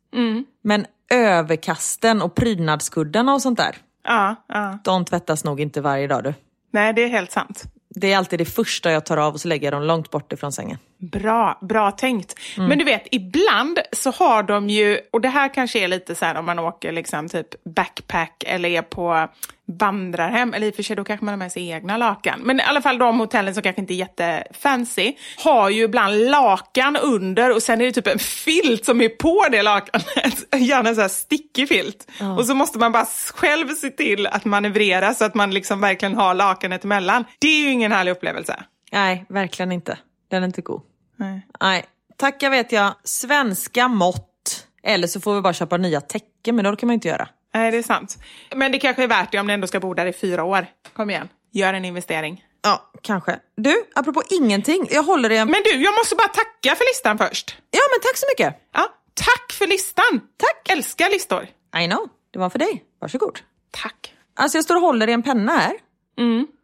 [0.64, 3.76] Men överkasten och prydnadskuddarna och sånt där.
[4.04, 4.78] Ja, ja.
[4.84, 6.34] De tvättas nog inte varje dag du.
[6.72, 7.62] Nej, det är helt sant.
[7.94, 10.32] Det är alltid det första jag tar av och så lägger jag dem långt bort
[10.32, 10.78] ifrån sängen.
[11.10, 12.34] Bra, bra tänkt.
[12.56, 16.24] Men du vet, ibland så har de ju, och det här kanske är lite så
[16.24, 19.28] här om man åker liksom typ backpack eller är på
[19.66, 22.40] vandrarhem, eller i och för sig då kanske man har med sig egna lakan.
[22.40, 26.96] Men i alla fall de hotellen som kanske inte är jättefancy har ju ibland lakan
[26.96, 30.54] under och sen är det typ en filt som är på det lakanet.
[30.56, 32.10] Gärna en så här stickig filt.
[32.38, 36.14] Och så måste man bara själv se till att manövrera så att man liksom verkligen
[36.14, 37.24] har lakanet emellan.
[37.38, 38.64] Det är ju ingen härlig upplevelse.
[38.92, 39.98] Nej, verkligen inte.
[40.30, 40.82] Den är inte god.
[41.16, 41.46] Nej.
[41.61, 41.85] Nej,
[42.16, 42.94] tacka vet jag.
[43.05, 44.66] Svenska mått.
[44.83, 47.29] Eller så får vi bara köpa nya täcken, men då kan man ju inte göra.
[47.55, 48.18] Nej, det är sant.
[48.55, 50.66] Men det kanske är värt det om ni ändå ska bo där i fyra år.
[50.92, 52.44] Kom igen, gör en investering.
[52.62, 53.38] Ja, kanske.
[53.57, 54.87] Du, apropå ingenting.
[54.90, 55.50] Jag håller i en...
[55.50, 57.57] Men du, jag måste bara tacka för listan först.
[57.70, 58.68] Ja, men tack så mycket.
[58.72, 60.20] Ja, tack för listan!
[60.37, 60.68] Tack.
[60.68, 61.48] Älskar listor.
[61.83, 62.09] I know.
[62.33, 62.85] Det var för dig.
[63.00, 63.40] Varsågod.
[63.70, 64.14] Tack.
[64.37, 65.72] Alltså jag står och håller i en penna här.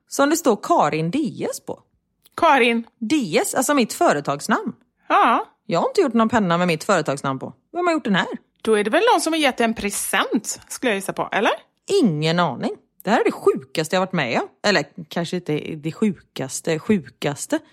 [0.09, 1.81] Som det står Karin DS på.
[2.37, 2.85] Karin.
[2.99, 4.73] DS, alltså mitt företagsnamn.
[5.09, 7.55] Ja, Jag har inte gjort någon penna med mitt företagsnamn på.
[7.73, 8.27] Vem har gjort den här?
[8.63, 11.29] då är det väl någon som har gett dig en present, skulle jag gissa på.
[11.33, 11.53] Eller?
[12.03, 12.71] Ingen aning.
[13.05, 14.49] Det här är det sjukaste jag varit med om.
[14.67, 17.59] Eller kanske inte det sjukaste, sjukaste.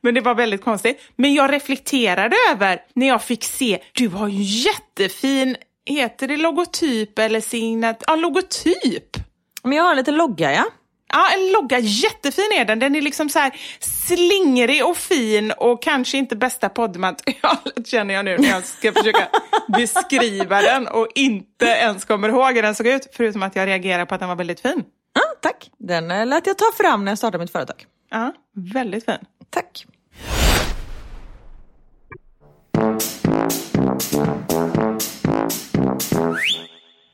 [0.00, 1.00] Men det var väldigt konstigt.
[1.16, 7.18] Men jag reflekterade över när jag fick se, du har ju jättefin, heter det logotyp
[7.18, 8.04] eller signat?
[8.06, 9.16] Ja, logotyp.
[9.62, 10.64] Men jag har en liten logga ja.
[11.12, 11.78] Ja, en logga.
[11.78, 12.78] Jättefin är den.
[12.78, 18.24] Den är liksom så här slingrig och fin och kanske inte bästa poddmaterialet känner jag
[18.24, 19.28] nu när jag ska försöka
[19.68, 23.08] beskriva den och inte ens kommer ihåg hur den såg ut.
[23.12, 24.84] Förutom att jag reagerar på att den var väldigt fin.
[25.12, 25.70] Ja, tack.
[25.78, 27.84] Den eh, lät jag ta fram när jag startade mitt företag.
[28.10, 29.18] Ja, väldigt fin.
[29.50, 29.86] Tack.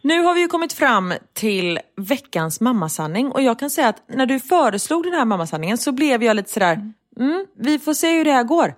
[0.05, 4.27] Nu har vi ju kommit fram till veckans mammasanning och jag kan säga att när
[4.27, 8.25] du föreslog den här mammasanningen så blev jag lite sådär, mm, vi får se hur
[8.25, 8.75] det här går.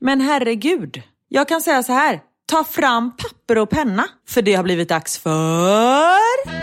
[0.00, 4.62] Men herregud, jag kan säga så här, ta fram papper och penna för det har
[4.62, 6.58] blivit dags för...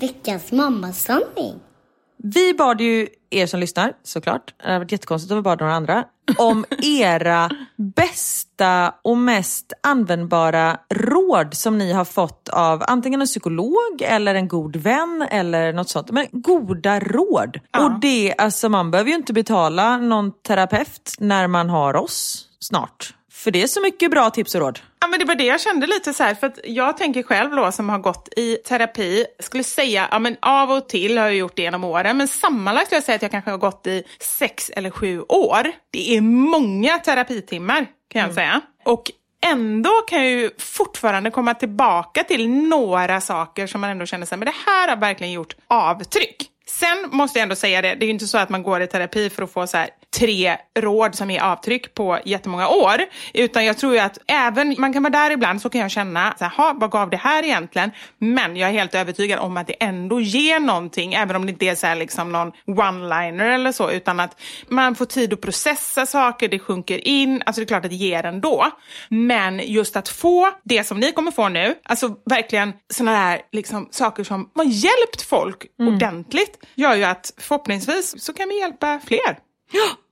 [0.00, 1.65] Veckans mammasanning.
[2.18, 5.74] Vi bad ju er som lyssnar, såklart, det hade varit jättekonstigt om vi bad några
[5.74, 6.04] andra,
[6.38, 14.02] om era bästa och mest användbara råd som ni har fått av antingen en psykolog
[14.02, 16.10] eller en god vän eller något sånt.
[16.10, 17.60] Men goda råd.
[17.78, 23.15] Och det, alltså man behöver ju inte betala någon terapeut när man har oss snart.
[23.46, 24.80] För det är så mycket bra tips och råd.
[25.00, 27.50] Ja, men det var det jag kände lite så här, för att jag tänker själv
[27.50, 31.34] då som har gått i terapi, skulle säga, ja men av och till har jag
[31.34, 34.02] gjort det genom åren, men sammanlagt skulle jag säga att jag kanske har gått i
[34.20, 35.72] sex eller sju år.
[35.90, 38.60] Det är många terapitimmar kan jag säga.
[38.84, 39.10] Och
[39.46, 44.38] ändå kan jag ju fortfarande komma tillbaka till några saker som man ändå känner sig,
[44.38, 46.50] men det här har verkligen gjort avtryck.
[46.68, 48.86] Sen måste jag ändå säga det, det är ju inte så att man går i
[48.86, 53.00] terapi för att få så här, tre råd som ger avtryck på jättemånga år.
[53.34, 56.34] Utan jag tror ju att även, man kan vara där ibland så kan jag känna,
[56.38, 57.90] så här, "Ha, vad gav det här egentligen?
[58.18, 61.66] Men jag är helt övertygad om att det ändå ger någonting, även om det inte
[61.66, 66.48] är så liksom någon one-liner eller så, utan att man får tid att processa saker,
[66.48, 68.66] det sjunker in, alltså det är klart att det ger ändå.
[69.08, 73.88] Men just att få det som ni kommer få nu, alltså verkligen sådana här liksom,
[73.90, 79.38] saker som har hjälpt folk ordentligt, gör ju att förhoppningsvis så kan vi hjälpa fler.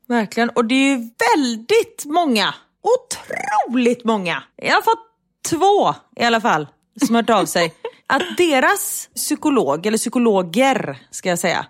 [0.09, 0.51] Verkligen.
[0.51, 4.43] Och det är ju väldigt många, otroligt många.
[4.57, 5.07] Jag har fått
[5.51, 6.67] två i alla fall
[7.07, 7.75] som har hört av sig.
[8.07, 11.67] Att deras psykolog, eller psykologer ska jag säga,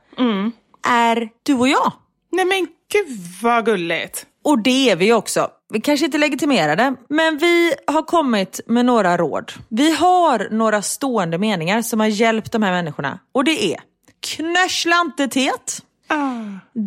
[0.87, 1.93] är du och jag.
[2.33, 4.27] Nej men gud vad gulligt.
[4.45, 5.49] Och det är vi också.
[5.69, 9.53] Vi kanske inte legitimerar det, men vi har kommit med några råd.
[9.69, 13.19] Vi har några stående meningar som har hjälpt de här människorna.
[13.33, 13.81] Och det är
[14.21, 15.79] knöschlantetet,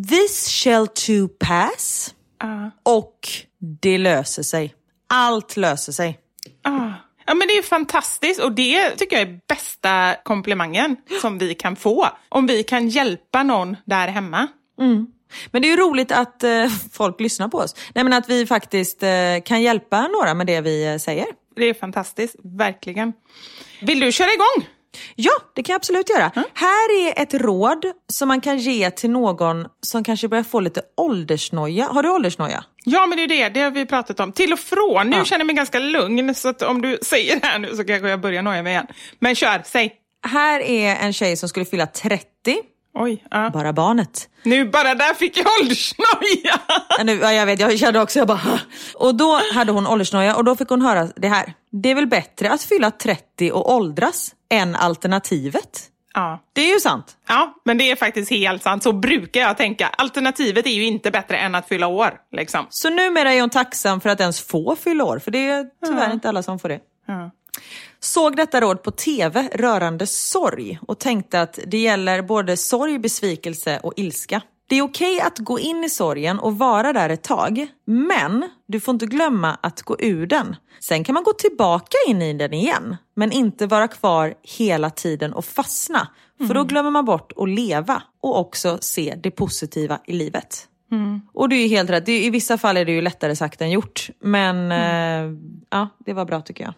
[0.08, 2.14] this shall too pass
[2.82, 3.28] och
[3.82, 4.74] det löser sig.
[5.08, 6.18] Allt löser sig.
[6.62, 6.90] Ah.
[7.26, 11.76] Ja men det är fantastiskt och det tycker jag är bästa komplimangen som vi kan
[11.76, 12.08] få.
[12.28, 14.48] Om vi kan hjälpa någon där hemma.
[15.50, 17.74] Men det är ju roligt att eh, folk lyssnar på oss.
[17.94, 19.08] Nej, men att vi faktiskt eh,
[19.44, 21.26] kan hjälpa några med det vi eh, säger.
[21.56, 23.12] Det är fantastiskt, verkligen.
[23.80, 24.68] Vill du köra igång?
[25.14, 26.32] Ja, det kan jag absolut göra.
[26.54, 30.82] Här är ett råd som man kan ge till någon som kanske börjar få lite
[30.96, 31.86] åldersnoja.
[31.86, 32.64] Har du åldersnoja?
[32.84, 34.32] Ja men det är det, det har vi pratat om.
[34.32, 35.24] Till och från, nu Ja.
[35.24, 38.20] känner jag mig ganska lugn så om du säger det här nu så kanske jag
[38.20, 38.86] börjar noja mig igen.
[39.18, 39.92] Men kör, säg.
[40.26, 42.24] Här är en tjej som skulle fylla 30,
[43.00, 43.50] Oj, ja.
[43.50, 44.28] bara barnet.
[44.42, 46.60] Nu bara där fick jag åldersnoja.
[46.98, 48.60] Ja, ja, jag vet, jag kände också, jag bara...
[48.94, 51.54] Och då hade hon åldersnoja och då fick hon höra det här.
[51.72, 55.90] Det är väl bättre att fylla 30 och åldras än alternativet?
[56.14, 56.42] Ja.
[56.52, 57.16] Det är ju sant.
[57.28, 58.82] ja, men det är faktiskt helt sant.
[58.82, 59.88] Så brukar jag tänka.
[59.88, 62.14] Alternativet är ju inte bättre än att fylla år.
[62.32, 62.66] Liksom.
[62.70, 66.12] Så numera är hon tacksam för att ens få fylla år, för det är tyvärr
[66.12, 66.80] inte alla som får det.
[67.06, 67.30] Ja.
[68.00, 73.80] Såg detta råd på tv rörande sorg och tänkte att det gäller både sorg, besvikelse
[73.82, 74.40] och ilska.
[74.68, 78.80] Det är okej att gå in i sorgen och vara där ett tag, men du
[78.80, 80.56] får inte glömma att gå ur den.
[80.80, 85.32] Sen kan man gå tillbaka in i den igen, men inte vara kvar hela tiden
[85.32, 86.08] och fastna.
[86.46, 90.68] För då glömmer man bort att leva och också se det positiva i livet.
[91.32, 94.10] Och det är helt rätt, i vissa fall är det ju lättare sagt än gjort.
[94.20, 95.38] Men eh,
[95.70, 96.74] ja, det var bra tycker jag.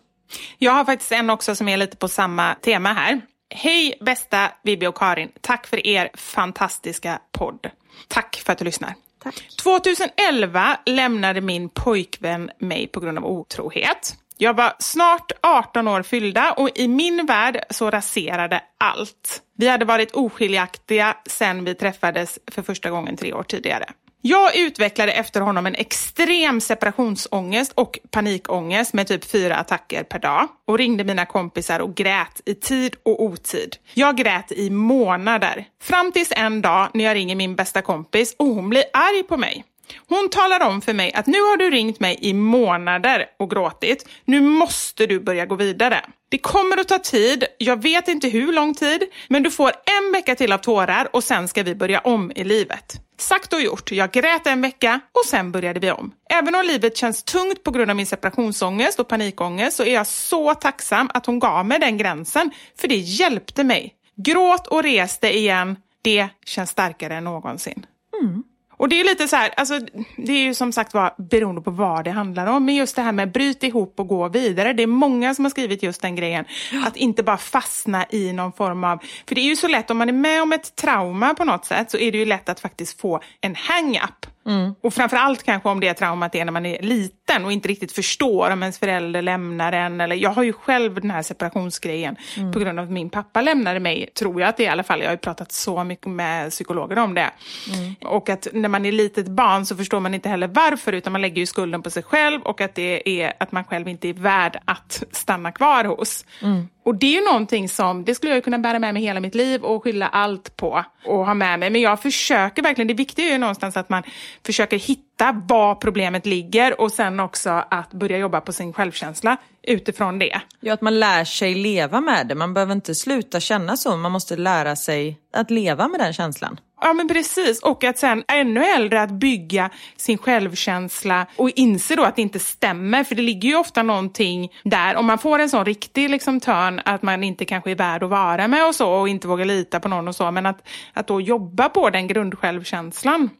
[0.58, 3.20] Jag har faktiskt en också som är lite på samma tema här.
[3.54, 5.32] Hej bästa Vibi och Karin.
[5.40, 7.70] Tack för er fantastiska podd.
[8.08, 8.94] Tack för att du lyssnar.
[9.22, 9.48] Tack.
[9.62, 14.16] 2011 lämnade min pojkvän mig på grund av otrohet.
[14.36, 19.42] Jag var snart 18 år fyllda och i min värld så raserade allt.
[19.56, 23.84] Vi hade varit oskiljaktiga sedan vi träffades för första gången tre år tidigare.
[24.22, 30.48] Jag utvecklade efter honom en extrem separationsångest och panikångest med typ fyra attacker per dag
[30.66, 33.76] och ringde mina kompisar och grät i tid och otid.
[33.94, 35.64] Jag grät i månader.
[35.82, 39.36] Fram tills en dag när jag ringer min bästa kompis och hon blir arg på
[39.36, 39.64] mig.
[40.08, 44.08] Hon talar om för mig att nu har du ringt mig i månader och gråtit.
[44.24, 46.04] Nu måste du börja gå vidare.
[46.28, 50.12] Det kommer att ta tid, jag vet inte hur lång tid, men du får en
[50.12, 53.00] vecka till av tårar och sen ska vi börja om i livet.
[53.18, 56.12] Sagt och gjort, jag grät en vecka och sen började vi om.
[56.30, 60.06] Även om livet känns tungt på grund av min separationsångest och panikångest så är jag
[60.06, 63.94] så tacksam att hon gav mig den gränsen, för det hjälpte mig.
[64.16, 67.86] Gråt och res dig igen, det känns starkare än någonsin.
[68.22, 68.42] Mm.
[68.80, 69.80] Och det är lite så här, alltså,
[70.16, 72.64] det är ju som sagt var beroende på vad det handlar om.
[72.64, 74.72] Men just det här med bryt ihop och gå vidare.
[74.72, 76.44] Det är många som har skrivit just den grejen.
[76.86, 78.98] Att inte bara fastna i någon form av...
[79.26, 81.64] För det är ju så lätt, om man är med om ett trauma på något
[81.64, 84.26] sätt så är det ju lätt att faktiskt få en hang-up.
[84.46, 84.74] Mm.
[84.82, 88.50] Och framförallt kanske om det traumat är när man är liten och inte riktigt förstår
[88.50, 90.00] om ens förälder lämnar en.
[90.00, 92.52] Eller, jag har ju själv den här separationsgrejen Mm.
[92.52, 94.82] på grund av att min pappa lämnade mig, tror jag att det är i alla
[94.82, 95.00] fall.
[95.00, 97.30] Jag har ju pratat så mycket med psykologer om det.
[97.74, 97.94] Mm.
[98.04, 101.22] Och att när man är litet barn så förstår man inte heller varför utan man
[101.22, 104.12] lägger ju skulden på sig själv och att det är att man själv inte är
[104.14, 106.24] värd att stanna kvar hos.
[106.42, 106.68] Mm.
[106.84, 109.34] Och det är ju någonting som, det skulle jag kunna bära med mig hela mitt
[109.34, 111.70] liv och skylla allt på och ha med mig.
[111.70, 114.02] Men jag försöker verkligen, det viktiga är ju någonstans att man
[114.46, 120.18] försöker hitta var problemet ligger och sen också att börja jobba på sin självkänsla utifrån
[120.18, 120.40] det.
[120.60, 122.34] Ja, att man lär sig leva med det.
[122.34, 126.60] Man behöver inte sluta känna så, man måste lära sig att leva med den känslan.
[126.80, 132.04] Ja men precis, och att sen ännu äldre att bygga sin självkänsla och inse då
[132.04, 135.50] att det inte stämmer, för det ligger ju ofta någonting där, om man får en
[135.50, 138.92] sån riktig liksom törn att man inte kanske är värd att vara med och så
[138.92, 142.06] och inte vågar lita på någon och så, men att, att då jobba på den
[142.06, 143.30] grundsjälvkänslan.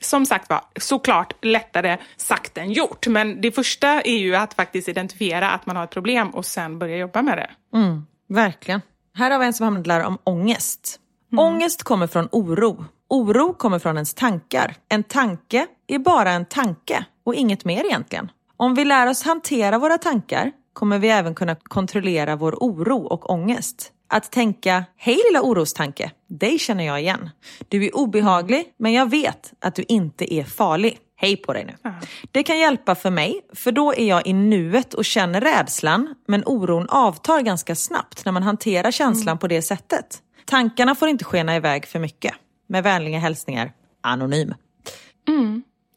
[0.00, 4.88] Som sagt var, såklart lättare sagt än gjort, men det första är ju att faktiskt
[4.88, 7.78] identifiera att man har ett problem och sen börja jobba med det.
[7.78, 8.80] Mm, verkligen.
[9.14, 11.00] Här har vi en som handlar om ångest.
[11.36, 12.84] Ångest kommer från oro.
[13.08, 14.74] Oro kommer från ens tankar.
[14.88, 18.30] En tanke är bara en tanke och inget mer egentligen.
[18.56, 23.30] Om vi lär oss hantera våra tankar kommer vi även kunna kontrollera vår oro och
[23.30, 23.92] ångest.
[24.08, 27.30] Att tänka, hej lilla orostanke, dig känner jag igen.
[27.68, 30.98] Du är obehaglig, men jag vet att du inte är farlig.
[31.16, 31.92] Hej på dig nu.
[32.32, 36.42] Det kan hjälpa för mig, för då är jag i nuet och känner rädslan, men
[36.46, 40.22] oron avtar ganska snabbt när man hanterar känslan på det sättet.
[40.48, 42.34] Tankarna får inte skena iväg för mycket.
[42.66, 44.54] Med vänliga hälsningar, Anonym.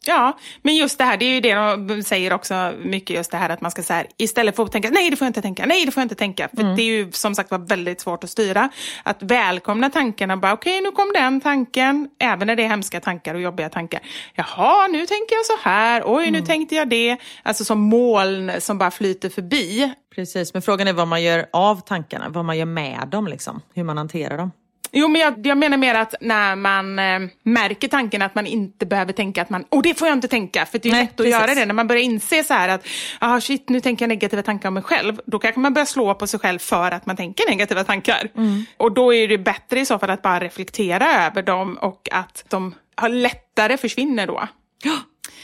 [0.05, 3.37] Ja, men just det här, det är ju det de säger också mycket, just det
[3.37, 5.41] här att man ska så här, istället för att tänka nej det får jag inte
[5.41, 8.01] tänka, nej det får jag inte tänka, för det är ju som sagt var väldigt
[8.01, 8.69] svårt att styra.
[9.03, 13.35] Att välkomna tankarna, bara okej nu kom den tanken, även när det är hemska tankar
[13.35, 14.01] och jobbiga tankar.
[14.33, 17.17] Jaha, nu tänker jag så här, oj nu tänkte jag det.
[17.43, 19.93] Alltså som moln som bara flyter förbi.
[20.15, 23.61] Precis, men frågan är vad man gör av tankarna, vad man gör med dem, liksom.
[23.73, 24.51] hur man hanterar dem.
[24.93, 28.85] Jo, men jag, jag menar mer att när man eh, märker tanken att man inte
[28.85, 31.11] behöver tänka att man, och det får jag inte tänka, för det är Nej, lätt
[31.11, 31.31] att precis.
[31.31, 31.65] göra det.
[31.65, 32.87] När man börjar inse så här att,
[33.19, 36.13] ah shit, nu tänker jag negativa tankar om mig själv, då kanske man börjar slå
[36.15, 38.29] på sig själv för att man tänker negativa tankar.
[38.77, 42.45] Och då är det bättre i så fall att bara reflektera över dem och att
[42.49, 44.47] de har lättare försvinner då.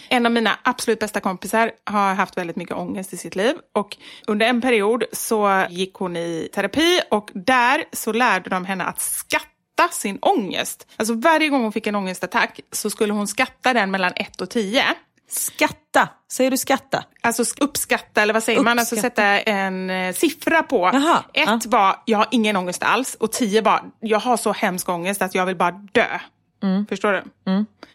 [0.10, 3.97] En av mina absolut bästa kompisar har haft väldigt mycket ångest i sitt liv och
[4.28, 8.99] under en period så gick hon i terapi och där så lärde de henne att
[8.99, 10.88] skatta sin ångest.
[10.97, 14.49] Alltså varje gång hon fick en ångestattack så skulle hon skatta den mellan 1 och
[14.49, 14.84] 10.
[15.30, 17.03] Skatta, säger du skatta?
[17.22, 18.80] Alltså uppskatta, eller vad säger man?
[18.80, 19.16] Alltså Uppskatta.
[19.16, 20.89] sätta en eh, siffra på.
[20.93, 21.60] Jaha, Ett ja.
[21.66, 23.16] var, jag har ingen ångest alls.
[23.20, 26.20] Och tio var, jag har så hemsk ångest att jag vill bara dö.
[26.64, 26.86] Mm.
[26.86, 27.24] Förstår du?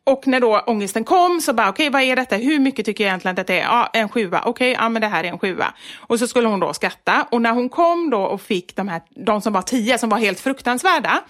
[0.05, 2.37] Och när då ångesten kom så bara, okej vad är detta?
[2.37, 3.63] Hur mycket tycker jag egentligen att det är?
[3.63, 4.43] Ja, en sjua.
[4.45, 5.75] Okej, ja men det här är en sjua.
[5.99, 7.27] Och så skulle hon då skatta.
[7.31, 10.19] Och när hon kom då och fick de här, de som var tio, som var
[10.19, 11.21] helt fruktansvärda.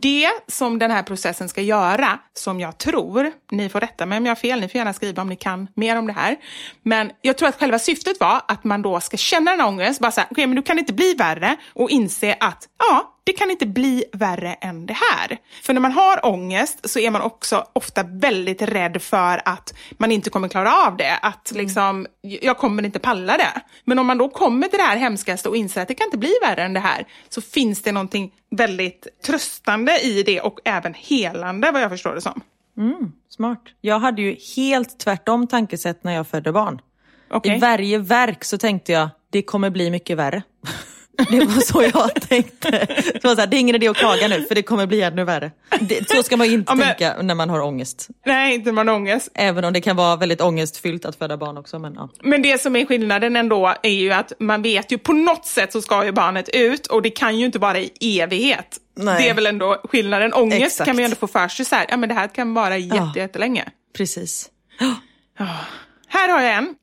[0.00, 4.26] Det som den här processen ska göra, som jag tror, ni får rätta mig om
[4.26, 6.36] jag har fel, ni får gärna skriva om ni kan mer om det här.
[6.82, 10.00] Men jag tror att själva syftet var att man då ska känna den här ångest,
[10.00, 13.50] bara säga, okej men du kan inte bli värre och inse att, ja, det kan
[13.50, 15.38] inte bli värre än det här.
[15.62, 20.12] För när man har ångest så är man också ofta väldigt rädd för att man
[20.12, 21.16] inte kommer klara av det.
[21.22, 23.60] Att liksom, jag kommer inte palla det.
[23.84, 26.18] Men om man då kommer till det här hemskaste och inser att det kan inte
[26.18, 30.94] bli värre än det här, så finns det någonting väldigt tröstande i det och även
[30.94, 32.40] helande vad jag förstår det som.
[33.28, 33.62] Smart.
[33.80, 36.80] Jag hade ju helt tvärtom tankesätt när jag födde barn.
[37.30, 37.56] Okej.
[37.56, 40.42] I varje verk så tänkte jag, det kommer bli mycket värre.
[41.30, 42.70] Det var så jag tänkte.
[43.12, 45.02] Det, var så här, det är ingen idé att klaga nu för det kommer bli
[45.02, 45.50] ännu värre.
[45.80, 48.08] Det, så ska man inte Ja, men- tänka när man har ångest.
[48.26, 49.28] Nej, inte när man har ångest.
[49.34, 51.78] Även om det kan vara väldigt ångestfyllt att föda barn också.
[51.78, 52.08] Men, ja.
[52.22, 55.72] Men det som är skillnaden ändå är ju att man vet ju på något sätt
[55.72, 58.76] så ska ju barnet ut och det kan ju inte vara i evighet.
[58.96, 59.22] Nej.
[59.22, 60.34] Det är väl ändå skillnaden.
[60.34, 60.86] Ångest Exakt.
[60.86, 62.78] kan man ju ändå få för sig så här, ja men det här kan vara
[62.78, 63.12] jätte, Ja.
[63.16, 63.64] jättelänge.
[63.96, 64.48] Precis.
[65.38, 65.46] Ja.
[66.08, 66.74] Här har jag en.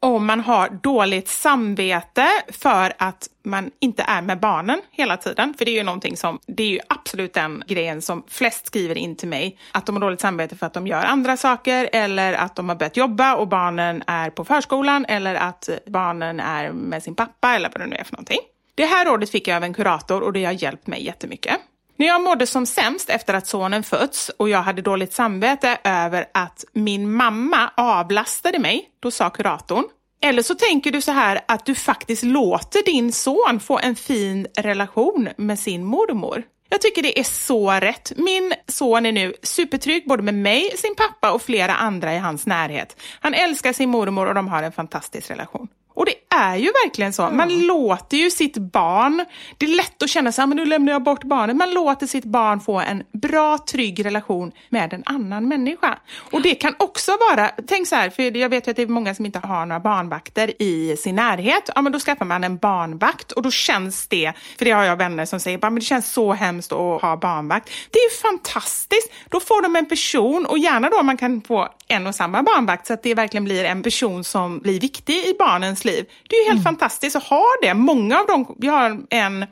[0.00, 5.54] Om man har dåligt samvete för att man inte är med barnen hela tiden.
[5.58, 8.98] För det är ju någonting som, det är ju absolut den grejen som flest skriver
[8.98, 9.58] in till mig.
[9.72, 12.76] Att de har dåligt samvete för att de gör andra saker eller att de har
[12.76, 17.68] börjat jobba och barnen är på förskolan eller att barnen är med sin pappa eller
[17.68, 18.40] vad det nu är för någonting.
[18.74, 21.56] Det här rådet fick jag av en kurator och det har hjälpt mig jättemycket.
[21.96, 26.26] När jag mådde som sämst efter att sonen fötts och jag hade dåligt samvete över
[26.34, 29.84] att min mamma avlastade mig, då sa kuratorn,
[30.22, 34.46] eller så tänker du så här att du faktiskt låter din son få en fin
[34.56, 36.42] relation med sin mormor.
[36.68, 38.12] Jag tycker det är så rätt.
[38.16, 42.46] Min son är nu supertrygg både med mig, sin pappa och flera andra i hans
[42.46, 43.00] närhet.
[43.20, 45.68] Han älskar sin mormor och de har en fantastisk relation.
[45.94, 47.22] Och det är ju verkligen så.
[47.22, 47.66] Man mm.
[47.66, 49.24] låter ju sitt barn,
[49.58, 51.56] det är lätt att känna sig, men nu lämnar jag bort barnet.
[51.56, 55.98] Man låter sitt barn få en bra, trygg relation med en annan människa.
[56.16, 58.86] Och det kan också vara, tänk så här, för jag vet ju att det är
[58.86, 61.70] många som inte har några barnvakter i sin närhet.
[61.74, 64.96] Ja, men då skaffar man en barnvakt och då känns det, för det har jag
[64.96, 67.70] vänner som säger, men det känns så hemskt att ha barnvakt.
[67.90, 69.12] Det är ju fantastiskt.
[69.28, 72.86] Då får de en person och gärna då man kan få en och samma barnvakt
[72.86, 76.04] så att det verkligen blir en person som blir viktig i barnens liv.
[76.28, 76.64] Det är ju helt mm.
[76.64, 77.74] fantastiskt att ha det.
[77.74, 79.46] Många av dem, vi har en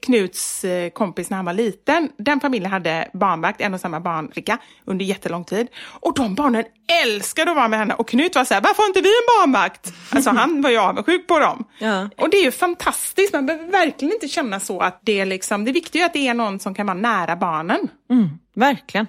[0.00, 4.58] Knuts eh, kompis när han var liten, den familjen hade barnvakt, en och samma barnflicka,
[4.84, 5.68] under jättelång tid.
[6.00, 6.64] Och de barnen
[7.04, 7.94] älskade att vara med henne.
[7.94, 9.92] Och Knut var så här, varför har inte vi en barnvakt?
[10.10, 11.64] Alltså han var ju avundsjuk på dem.
[11.78, 12.10] Ja.
[12.16, 15.64] Och det är ju fantastiskt, man behöver verkligen inte känna så att det är liksom,
[15.64, 17.88] det viktiga är att det är någon som kan vara nära barnen.
[18.10, 19.06] Mm, verkligen.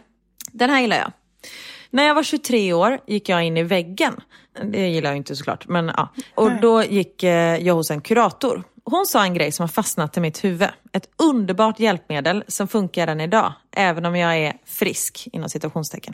[0.51, 1.11] Den här gillar jag.
[1.91, 4.13] När jag var 23 år gick jag in i väggen.
[4.63, 5.67] Det gillar jag inte såklart.
[5.67, 6.09] Men, ja.
[6.35, 8.63] Och då gick eh, jag hos en kurator.
[8.85, 10.69] Hon sa en grej som har fastnat i mitt huvud.
[10.93, 16.13] Ett underbart hjälpmedel som funkar än idag, även om jag är frisk inom situationstecken.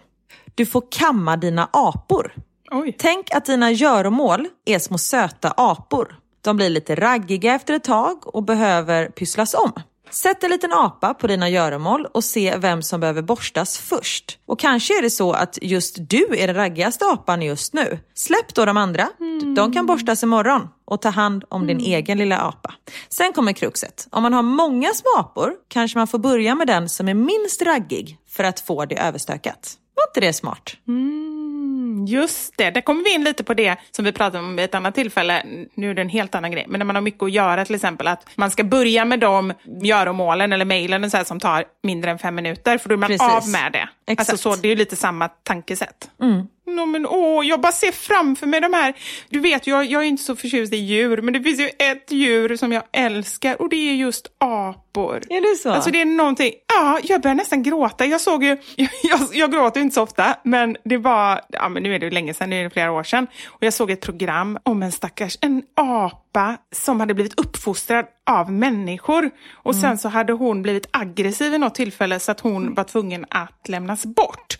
[0.55, 2.33] Du får kamma dina apor.
[2.71, 2.95] Oj.
[2.97, 6.19] Tänk att dina göromål är små söta apor.
[6.41, 9.71] De blir lite raggiga efter ett tag och behöver pysslas om.
[10.09, 14.39] Sätt en liten apa på dina göromål och se vem som behöver borstas först.
[14.45, 17.99] Och kanske är det så att just du är den raggigaste apan just nu.
[18.13, 19.09] Släpp då de andra.
[19.19, 19.55] Mm.
[19.55, 21.77] De kan borstas imorgon och ta hand om mm.
[21.77, 22.73] din egen lilla apa.
[23.09, 24.07] Sen kommer kruxet.
[24.11, 27.61] Om man har många små apor kanske man får börja med den som är minst
[27.61, 29.77] raggig för att få det överstökat.
[29.95, 30.77] Var inte det smart?
[30.87, 32.05] Mm.
[32.07, 34.75] Just det, där kommer vi in lite på det som vi pratade om vid ett
[34.75, 35.43] annat tillfälle.
[35.73, 37.75] Nu är det en helt annan grej, men när man har mycket att göra till
[37.75, 42.35] exempel att man ska börja med de göromålen eller mejlen som tar mindre än fem
[42.35, 43.27] minuter för då är man Precis.
[43.27, 44.04] av med det.
[44.07, 44.29] Exakt.
[44.29, 46.09] Alltså så, det är ju lite samma tankesätt.
[46.21, 46.47] Mm.
[46.67, 48.93] No, men, åh, jag bara ser framför mig de här...
[49.29, 52.11] Du vet, jag, jag är inte så förtjust i djur, men det finns ju ett
[52.11, 55.21] djur som jag älskar och det är just apor.
[55.29, 55.69] Är det så?
[55.69, 56.53] Alltså det är någonting...
[56.67, 58.05] Ja, jag börjar nästan gråta.
[58.05, 58.57] Jag såg ju...
[58.75, 61.41] Jag, jag, jag gråter inte så ofta, men det var...
[61.49, 63.27] Ja, men nu är det länge sedan, nu är det flera år sedan.
[63.47, 65.37] Och jag såg ett program om en stackars...
[65.41, 66.24] En apa
[66.71, 69.31] som hade blivit uppfostrad av människor.
[69.53, 69.81] Och mm.
[69.81, 73.69] sen så hade hon blivit aggressiv i något tillfälle så att hon var tvungen att
[73.69, 74.57] lämnas bort.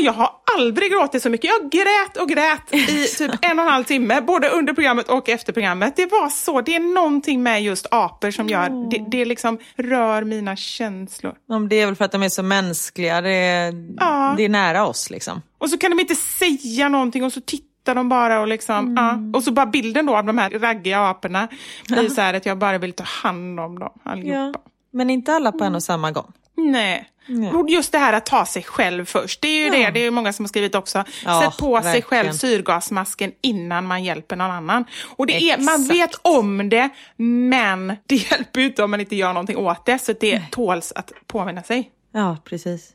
[0.00, 1.50] Jag har aldrig gråtit så mycket.
[1.50, 5.28] Jag grät och grät i typ en och en halv timme, både under programmet och
[5.28, 5.96] efter programmet.
[5.96, 8.88] Det var så, det är någonting med just apor som gör, mm.
[8.90, 11.34] det, det liksom rör mina känslor.
[11.68, 14.34] Det är väl för att de är så mänskliga, det är, ja.
[14.36, 15.42] det är nära oss liksom.
[15.58, 18.94] Och så kan de inte säga någonting och så tittar de bara och liksom, mm.
[19.32, 19.38] ja.
[19.38, 21.48] Och så bara bilden då av de här raggiga aporna
[21.88, 24.60] blir så här att jag bara vill ta hand om dem allihopa.
[24.64, 24.70] Ja.
[24.90, 26.32] Men inte alla på en och samma gång.
[26.54, 27.10] Nej.
[27.28, 27.52] Nej.
[27.68, 29.42] Just det här att ta sig själv först.
[29.42, 29.86] Det är ju ja.
[29.86, 31.04] det, det är många som har skrivit också.
[31.24, 31.92] Ja, Sätt på verkligen.
[31.92, 34.84] sig själv syrgasmasken innan man hjälper någon annan.
[35.16, 39.16] Och det är, man vet om det, men det hjälper ju inte om man inte
[39.16, 39.98] gör någonting åt det.
[39.98, 40.48] Så det Nej.
[40.50, 41.90] tåls att påminna sig.
[42.12, 42.92] Ja, precis.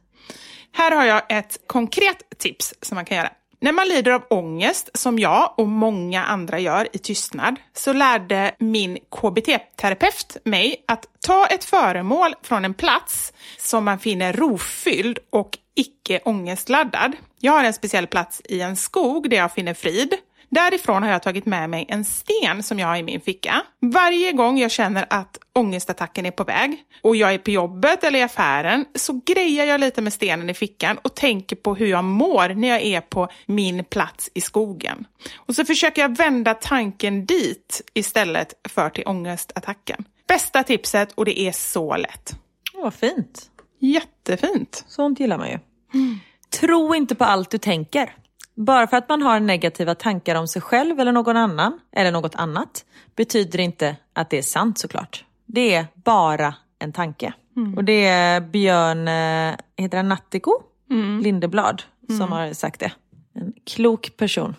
[0.72, 3.30] Här har jag ett konkret tips som man kan göra.
[3.64, 8.56] När man lider av ångest, som jag och många andra gör i tystnad, så lärde
[8.60, 15.58] min KBT-terapeut mig att ta ett föremål från en plats som man finner rofylld och
[15.76, 17.12] icke ångestladdad.
[17.40, 20.14] Jag har en speciell plats i en skog där jag finner frid.
[20.52, 23.62] Därifrån har jag tagit med mig en sten som jag har i min ficka.
[23.80, 28.20] Varje gång jag känner att ångestattacken är på väg och jag är på jobbet eller
[28.20, 32.04] i affären så grejar jag lite med stenen i fickan och tänker på hur jag
[32.04, 35.06] mår när jag är på min plats i skogen.
[35.36, 40.06] Och så försöker jag vända tanken dit istället för till ångestattacken.
[40.28, 42.36] Bästa tipset och det är så lätt.
[42.74, 43.50] Vad fint.
[43.80, 44.86] Jättefint.
[44.88, 45.60] Sånt gillar man ju.
[45.94, 46.20] Mm.
[46.60, 48.16] Tro inte på allt du tänker.
[48.56, 52.36] Bara för att man har negativa tankar om sig själv eller någon annan, eller något
[52.36, 52.86] annat,
[53.16, 55.26] betyder inte att det är sant såklart.
[55.46, 57.34] Det är bara en tanke.
[57.56, 57.78] Mm.
[57.78, 60.52] Och det är Björn, eh, heter han Nattiko?
[60.90, 61.20] Mm.
[61.20, 62.32] Lindeblad som mm.
[62.32, 62.92] har sagt det.
[63.34, 64.56] En klok person.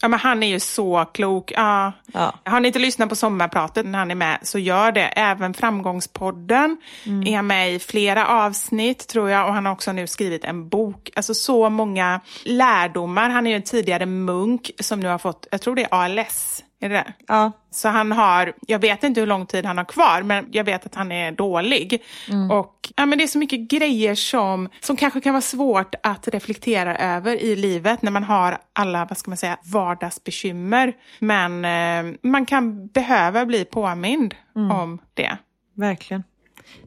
[0.00, 1.52] Ja, men han är ju så klok.
[1.56, 1.92] Ja.
[2.12, 2.34] Ja.
[2.44, 5.06] Har ni inte lyssnat på sommarpratet när han är med så gör det.
[5.06, 6.76] Även Framgångspodden
[7.06, 7.26] Mm.
[7.26, 10.68] är han med i flera avsnitt tror jag och han har också nu skrivit en
[10.68, 11.10] bok.
[11.16, 13.30] Alltså så många lärdomar.
[13.30, 16.63] Han är ju en tidigare munk som nu har fått, jag tror det är ALS.
[16.84, 17.12] Är det det?
[17.26, 17.52] Ja.
[17.70, 20.86] Så han har, jag vet inte hur lång tid han har kvar, men jag vet
[20.86, 22.02] att han är dålig.
[22.50, 26.28] Och ja, men Det är så mycket grejer som, som kanske kan vara svårt att
[26.28, 30.92] reflektera över i livet när man har alla vad ska man säga, vardagsbekymmer.
[31.18, 35.36] Men eh, man kan behöva bli påmind om det.
[35.76, 36.24] Verkligen.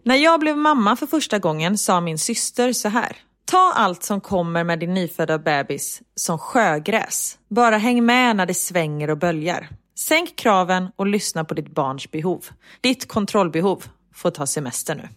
[0.04, 3.18] När jag blev mamma för första gången sa min syster så här.
[3.45, 7.38] Ta allt som kommer med din nyfödda bebis som sjögräs.
[7.50, 9.70] Bara häng med när det svänger och böljar.
[9.98, 12.45] Sänk kraven och lyssna på ditt barns behov.
[12.82, 13.84] Ditt kontrollbehov
[14.14, 15.08] får ta semester nu.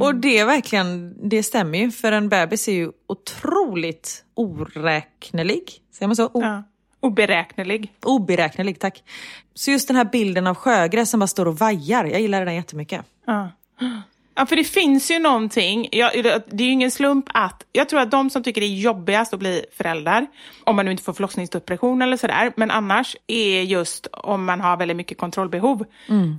[0.00, 5.62] Och det är verkligen, det stämmer ju för en bebis är ju otroligt oräknelig.
[5.92, 6.26] Säger man så?
[6.26, 6.62] O- Ja.
[7.00, 7.92] Oberäknelig.
[8.04, 9.02] Oberäknelig, tack.
[9.54, 12.54] Så just den här bilden av sjögräs som bara står och vajar, jag gillar den
[12.54, 13.04] jättemycket.
[13.26, 13.48] Ja.
[14.38, 15.88] Ja, för det finns ju någonting.
[15.92, 16.12] Jag,
[16.46, 17.64] det är ju ingen slump att...
[17.72, 20.26] Jag tror att de som tycker det är jobbigast att bli föräldrar,
[20.64, 24.76] om man nu inte får förlossningsdepression eller sådär, men annars är just om man har
[24.76, 25.84] väldigt mycket kontrollbehov.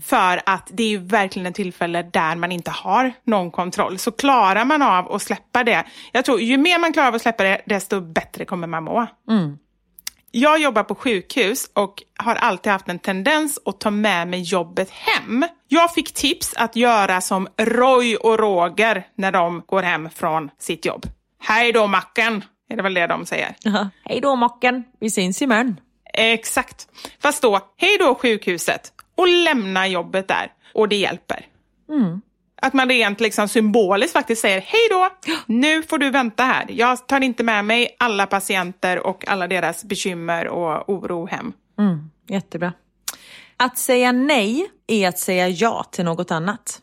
[0.06, 3.98] För att det är ju verkligen ett tillfälle där man inte har någon kontroll.
[3.98, 7.22] Så klarar man av att släppa det, jag tror ju mer man klarar av att
[7.22, 9.08] släppa det, desto bättre kommer man må.
[10.32, 14.90] Jag jobbar på sjukhus och har alltid haft en tendens att ta med mig jobbet
[14.90, 15.46] hem.
[15.68, 20.86] Jag fick tips att göra som Roy och Roger när de går hem från sitt
[20.86, 21.06] jobb.
[21.42, 23.56] Hej då macken, är det väl det de säger.
[24.04, 25.80] Hej då mocken, vi syns imorgon.
[26.14, 26.88] Exakt.
[27.22, 30.52] Fast då, hej då sjukhuset och lämna jobbet där.
[30.74, 31.46] Och det hjälper.
[32.62, 35.10] Att man rent liksom symboliskt faktiskt säger hej då,
[35.46, 36.66] nu får du vänta här.
[36.70, 41.54] Jag tar inte med mig alla patienter och alla deras bekymmer och oro hem.
[42.28, 42.74] Jättebra.
[43.58, 46.82] Att säga nej är att säga ja till något annat.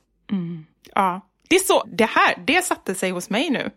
[0.95, 1.85] Ja, det är så.
[1.87, 3.71] Det här, det satte sig hos mig nu.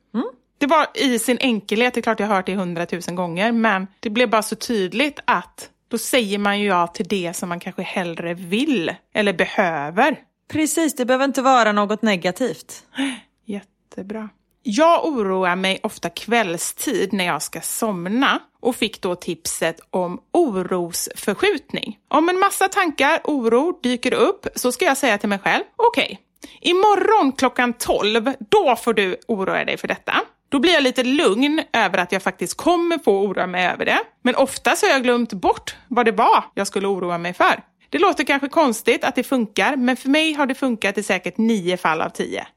[0.58, 3.88] Det var i sin enkelhet, det är klart jag har hört det hundratusen gånger, men
[4.00, 7.60] det blev bara så tydligt att då säger man ju ja till det som man
[7.60, 10.20] kanske hellre vill eller behöver.
[10.52, 12.84] Precis, det behöver inte vara något negativt.
[13.46, 14.30] Jättebra.
[14.64, 21.98] Jag oroar mig ofta kvällstid när jag ska somna och fick då tipset om orosförskjutning.
[22.08, 26.20] Om en massa tankar, oro dyker upp så ska jag säga till mig själv, okej,
[26.62, 30.14] imorgon klockan 12, då får du oroa dig för detta.
[30.50, 34.00] Då blir jag lite lugn över att jag faktiskt kommer få oroa mig över det.
[34.22, 37.64] Men oftast har jag glömt bort vad det var jag skulle oroa mig för.
[37.90, 41.38] Det låter kanske konstigt att det funkar, men för mig har det funkat i säkert
[41.38, 42.48] nio fall av tio.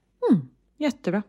[0.79, 1.23] Jättebra.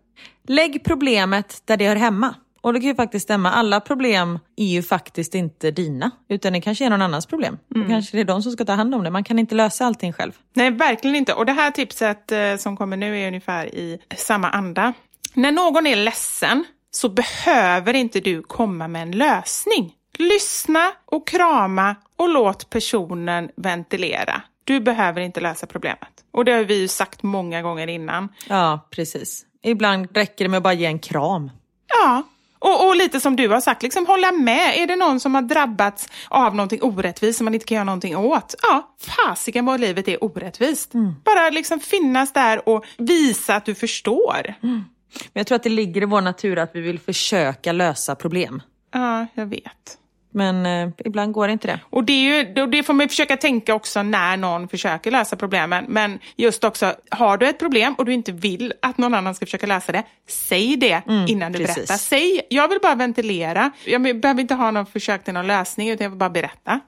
[0.48, 2.36] Lägg problemet där det hör hemma.
[2.62, 3.52] Och det kan ju faktiskt stämma.
[3.52, 6.12] Alla problem är ju faktiskt inte dina.
[6.30, 7.58] Utan det kanske är någon annans problem.
[7.68, 9.10] Då kanske det är de som ska ta hand om det.
[9.10, 10.32] Man kan inte lösa allting själv.
[10.54, 11.34] Nej, verkligen inte.
[11.34, 14.94] Och det här tipset eh, som kommer nu är ungefär i samma anda.
[15.34, 19.94] När någon är ledsen så behöver inte du komma med en lösning.
[20.18, 24.42] Lyssna och krama och låt personen ventilera.
[24.64, 26.10] Du behöver inte lösa problemet.
[26.32, 28.30] Och det har vi ju sagt många gånger innan.
[28.48, 29.46] Ja, precis.
[29.64, 31.52] Ibland räcker det med att bara ge en kram.
[31.88, 32.24] Ja,
[32.60, 34.78] och, och lite som du har sagt, liksom hålla med.
[34.78, 38.18] Är det någon som har drabbats av någonting orättvist som man inte kan göra någonting
[38.18, 38.56] åt?
[38.62, 40.92] Ja, fasiken vad livet är orättvist.
[41.24, 44.54] Bara liksom finnas där och visa att du förstår.
[44.62, 44.86] Men
[45.34, 48.62] jag tror att det ligger i vår natur att vi vill försöka lösa problem.
[48.94, 49.98] Ja, jag vet.
[50.34, 51.80] Men eh, ibland går inte det.
[51.90, 55.86] Och det, är ju, det får man försöka tänka också när någon försöker lösa problemen.
[55.88, 59.46] Men just också, har du ett problem och du inte vill att någon annan ska
[59.46, 61.76] försöka lösa det, säg det innan du precis.
[61.76, 61.98] berättar.
[61.98, 63.72] Säg, jag vill bara ventilera.
[63.86, 66.80] Jag behöver inte ha någon försök till någon lösning, utan jag vill bara berätta.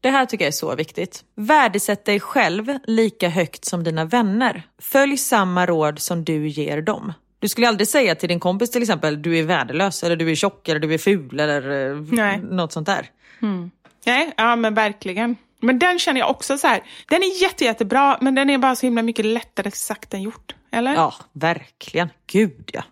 [0.00, 1.24] Det här tycker jag är så viktigt.
[1.34, 4.62] Värdesätt dig själv lika högt som dina vänner.
[4.78, 7.12] Följ samma råd som du ger dem.
[7.38, 10.34] Du skulle aldrig säga till din kompis till exempel, du är värdelös, eller du är
[10.34, 12.38] tjock, eller du är ful, eller eh, Nej.
[12.38, 13.10] något sånt där.
[14.06, 15.36] Nej, ja men verkligen.
[15.60, 18.76] Men den känner jag också så här, den är jätte, jättebra, men den är bara
[18.76, 20.54] så himla mycket lättare sagt än gjort.
[20.72, 20.94] Eller?
[20.94, 22.08] Ja, verkligen.
[22.26, 22.82] Gud ja.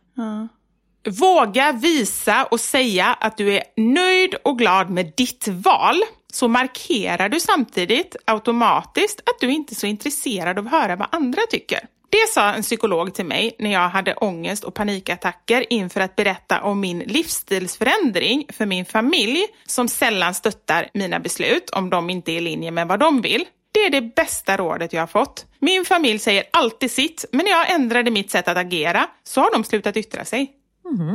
[1.10, 5.96] Våga visa och säga att du är nöjd och glad med ditt val
[6.32, 11.08] så markerar du samtidigt automatiskt att du inte är så intresserad av att höra vad
[11.12, 11.80] andra tycker.
[12.14, 16.62] Det sa en psykolog till mig när jag hade ångest och panikattacker inför att berätta
[16.62, 22.36] om min livsstilsförändring för min familj som sällan stöttar mina beslut om de inte är
[22.36, 23.44] i linje med vad de vill.
[23.72, 25.46] Det är det bästa rådet jag har fått.
[25.58, 29.52] Min familj säger alltid sitt, men när jag ändrade mitt sätt att agera så har
[29.52, 30.52] de slutat yttra sig.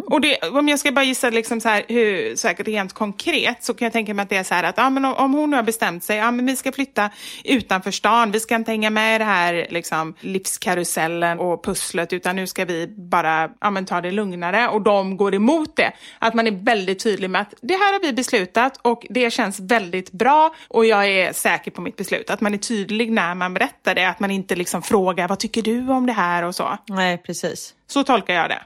[0.05, 3.63] Och det, om jag ska bara gissa liksom så här, hur, så här, rent konkret
[3.63, 5.33] så kan jag tänka mig att det är så här att ja, men om, om
[5.33, 7.09] hon nu har bestämt sig, ja, men vi ska flytta
[7.43, 12.35] utanför stan, vi ska inte hänga med i det här liksom, livskarusellen och pusslet utan
[12.35, 15.91] nu ska vi bara ja, men ta det lugnare och de går emot det.
[16.19, 19.59] Att man är väldigt tydlig med att det här har vi beslutat och det känns
[19.59, 22.29] väldigt bra och jag är säker på mitt beslut.
[22.29, 25.61] Att man är tydlig när man berättar det, att man inte liksom frågar vad tycker
[25.61, 26.77] du om det här och så.
[26.87, 27.73] Nej, precis.
[27.89, 28.61] Så tolkar jag det.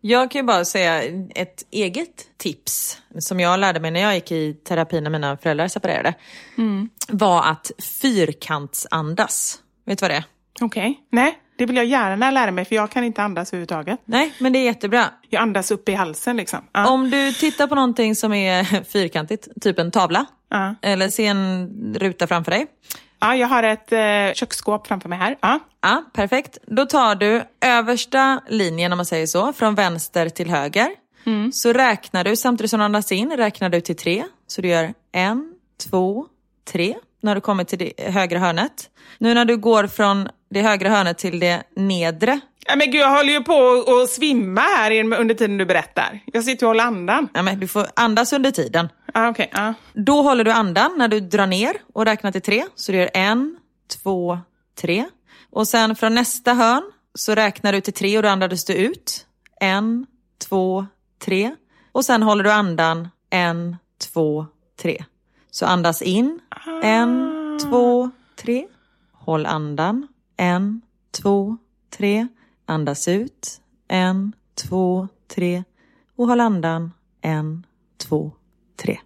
[0.00, 1.02] Jag kan ju bara säga
[1.34, 5.68] ett eget tips som jag lärde mig när jag gick i terapi när mina föräldrar
[5.68, 6.14] separerade.
[7.08, 7.70] Var att
[8.02, 9.58] fyrkantsandas.
[9.86, 10.24] Vet du vad det är?
[10.60, 11.00] Okej.
[11.12, 14.00] Nej, det vill jag gärna lära mig för jag kan inte andas överhuvudtaget.
[14.04, 15.04] Nej, men det är jättebra.
[15.28, 16.58] Jag andas upp i halsen liksom.
[16.72, 16.88] Ja.
[16.90, 20.74] Om du tittar på någonting som är fyrkantigt, typ en tavla, Ja.
[20.82, 21.68] eller se en
[21.98, 22.66] ruta framför dig.
[23.20, 25.36] Ja, jag har ett eh, köksskåp framför mig här.
[25.40, 25.58] Ja.
[25.82, 26.58] Ja, perfekt.
[26.66, 30.88] Då tar du översta linjen, om man säger så, från vänster till höger.
[31.52, 34.24] Så räknar du, samtidigt som du andas in, räknar du till tre.
[34.46, 35.52] Så du gör en,
[35.90, 36.26] två,
[36.72, 38.90] tre, när du kommer till det högra hörnet.
[39.18, 43.10] Nu när du går från det högra hörnet till det nedre, Ja, men gud, jag
[43.10, 46.20] håller ju på att svimma här under tiden du berättar.
[46.26, 47.28] Jag sitter och håller andan.
[47.34, 48.88] ja, men du får andas under tiden.
[49.14, 49.50] Ja, okej.
[49.54, 49.74] ja.
[49.92, 52.64] Då håller du andan när du drar ner och räknar till tre.
[52.74, 53.56] Så du gör en,
[54.02, 54.38] två,
[54.80, 55.04] tre.
[55.50, 56.82] Och sen från nästa hörn
[57.14, 59.26] så räknar du till tre och då andades du ut.
[59.60, 60.06] En,
[60.48, 60.86] två,
[61.24, 61.54] tre.
[61.92, 63.76] Och sen håller du andan en,
[64.12, 64.46] två,
[64.82, 65.04] tre.
[65.50, 66.40] Så andas in.
[66.82, 67.30] En,
[67.62, 68.66] två, tre.
[69.12, 70.08] Håll andan.
[70.40, 70.80] En,
[71.22, 71.56] två,
[71.90, 72.26] tre.
[72.66, 73.60] Andas ut.
[73.88, 75.64] En, två, tre.
[76.16, 76.92] Och håll andan.
[77.20, 77.66] En,
[77.96, 78.32] två,
[78.82, 78.98] tre.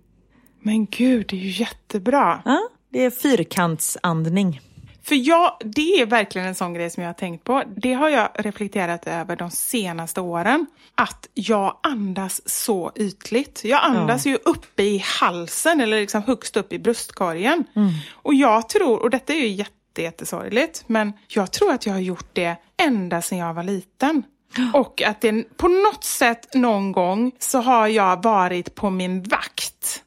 [0.61, 2.43] Men gud, det är ju jättebra.
[2.45, 4.61] Ja, det är fyrkantsandning.
[5.03, 7.63] För jag, det är verkligen en sån grej som jag har tänkt på.
[7.77, 10.67] Det har jag reflekterat över de senaste åren.
[10.95, 13.65] Att jag andas så ytligt.
[13.65, 17.65] Jag andas ju uppe i halsen eller liksom högst upp i bröstkorgen.
[18.13, 19.71] Och jag tror, och detta är ju jätte,
[20.03, 24.23] jättesorgligt, men jag tror att jag har gjort det ända sedan jag var liten.
[24.75, 30.05] Och att det på något sätt någon gång så har jag varit på min vakt.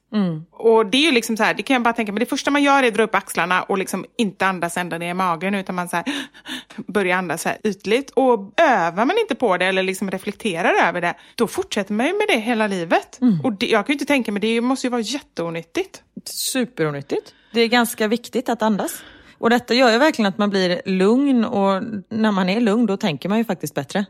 [0.51, 2.51] Och det är ju liksom så här, det kan jag bara tänka men det första
[2.51, 5.55] man gör är att dra upp axlarna och liksom inte andas ända ner i magen
[5.55, 6.05] utan man så här,
[6.87, 8.09] börjar andas så här ytligt.
[8.09, 12.13] Och övar man inte på det eller liksom reflekterar över det, då fortsätter man ju
[12.13, 13.19] med det hela livet.
[13.43, 16.03] Och det, jag kan ju inte tänka mig, det måste ju vara jätteonyttigt.
[16.25, 17.33] Superonyttigt.
[17.51, 19.03] Det är ganska viktigt att andas.
[19.39, 22.97] Och detta gör ju verkligen att man blir lugn och när man är lugn då
[22.97, 24.05] tänker man ju faktiskt bättre.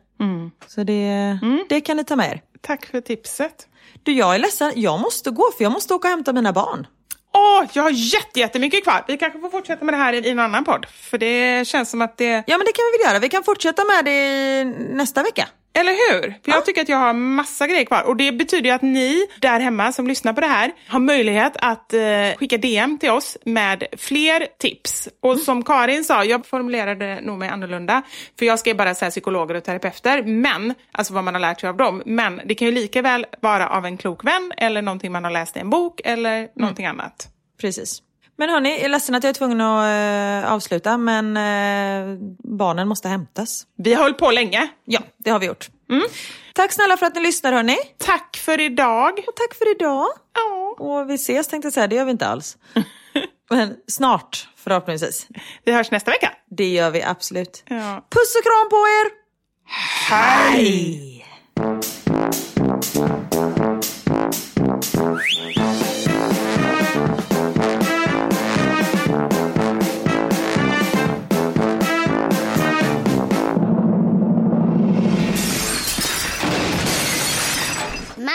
[0.68, 2.42] Så det, det kan ni ta med er.
[2.62, 3.68] Tack för tipset.
[4.04, 4.72] Du, jag är ledsen.
[4.76, 6.88] Jag måste gå för jag måste åka och hämta mina barn.
[7.34, 9.06] Åh, jag har jätte, jättemycket kvar.
[9.08, 10.86] Vi kanske får fortsätta med det här i, i en annan podd.
[10.86, 12.44] För det känns som att det...
[12.48, 13.20] Ja, men det kan vi väl göra.
[13.20, 14.64] Vi kan fortsätta med det
[14.96, 15.48] nästa vecka.
[15.74, 16.22] Eller hur?
[16.44, 18.04] För jag tycker att jag har massa grejer kvar.
[18.04, 21.54] Och det betyder ju att ni där hemma som lyssnar på det här har möjlighet
[21.56, 22.00] att eh,
[22.38, 25.10] skicka DM till oss med fler tips.
[25.22, 28.02] Och som Karin sa, jag formulerade nog mig annorlunda.
[28.40, 31.60] För jag ska ju bara säga psykologer och terapeuter, men, alltså vad man har lärt
[31.62, 32.04] sig av dem.
[32.06, 35.32] Men det kan ju lika väl vara av en klok vän eller någonting man har
[35.32, 37.28] läst i en bok eller någonting annat.
[37.62, 38.02] Precis.
[38.40, 42.18] Men hörni, jag är ledsen att jag är tvungen att eh, avsluta, men eh,
[42.58, 43.64] barnen måste hämtas.
[43.78, 44.68] Vi har hållit på länge.
[44.86, 45.70] Ja, det har vi gjort.
[46.54, 47.78] Tack snälla för att ni lyssnar hörni.
[47.98, 49.12] Tack för idag.
[49.28, 50.08] Och tack för idag.
[50.34, 50.76] Ja.
[50.80, 52.58] Och vi ses tänkte jag säga, det gör vi inte alls.
[53.50, 55.28] Men snart förhoppningsvis.
[55.64, 56.34] Vi hörs nästa vecka.
[56.50, 57.64] Det gör vi absolut.
[57.66, 58.06] Ja.
[58.10, 59.12] Puss och kram på er!
[60.10, 61.26] Hej!
[61.60, 61.82] Mamma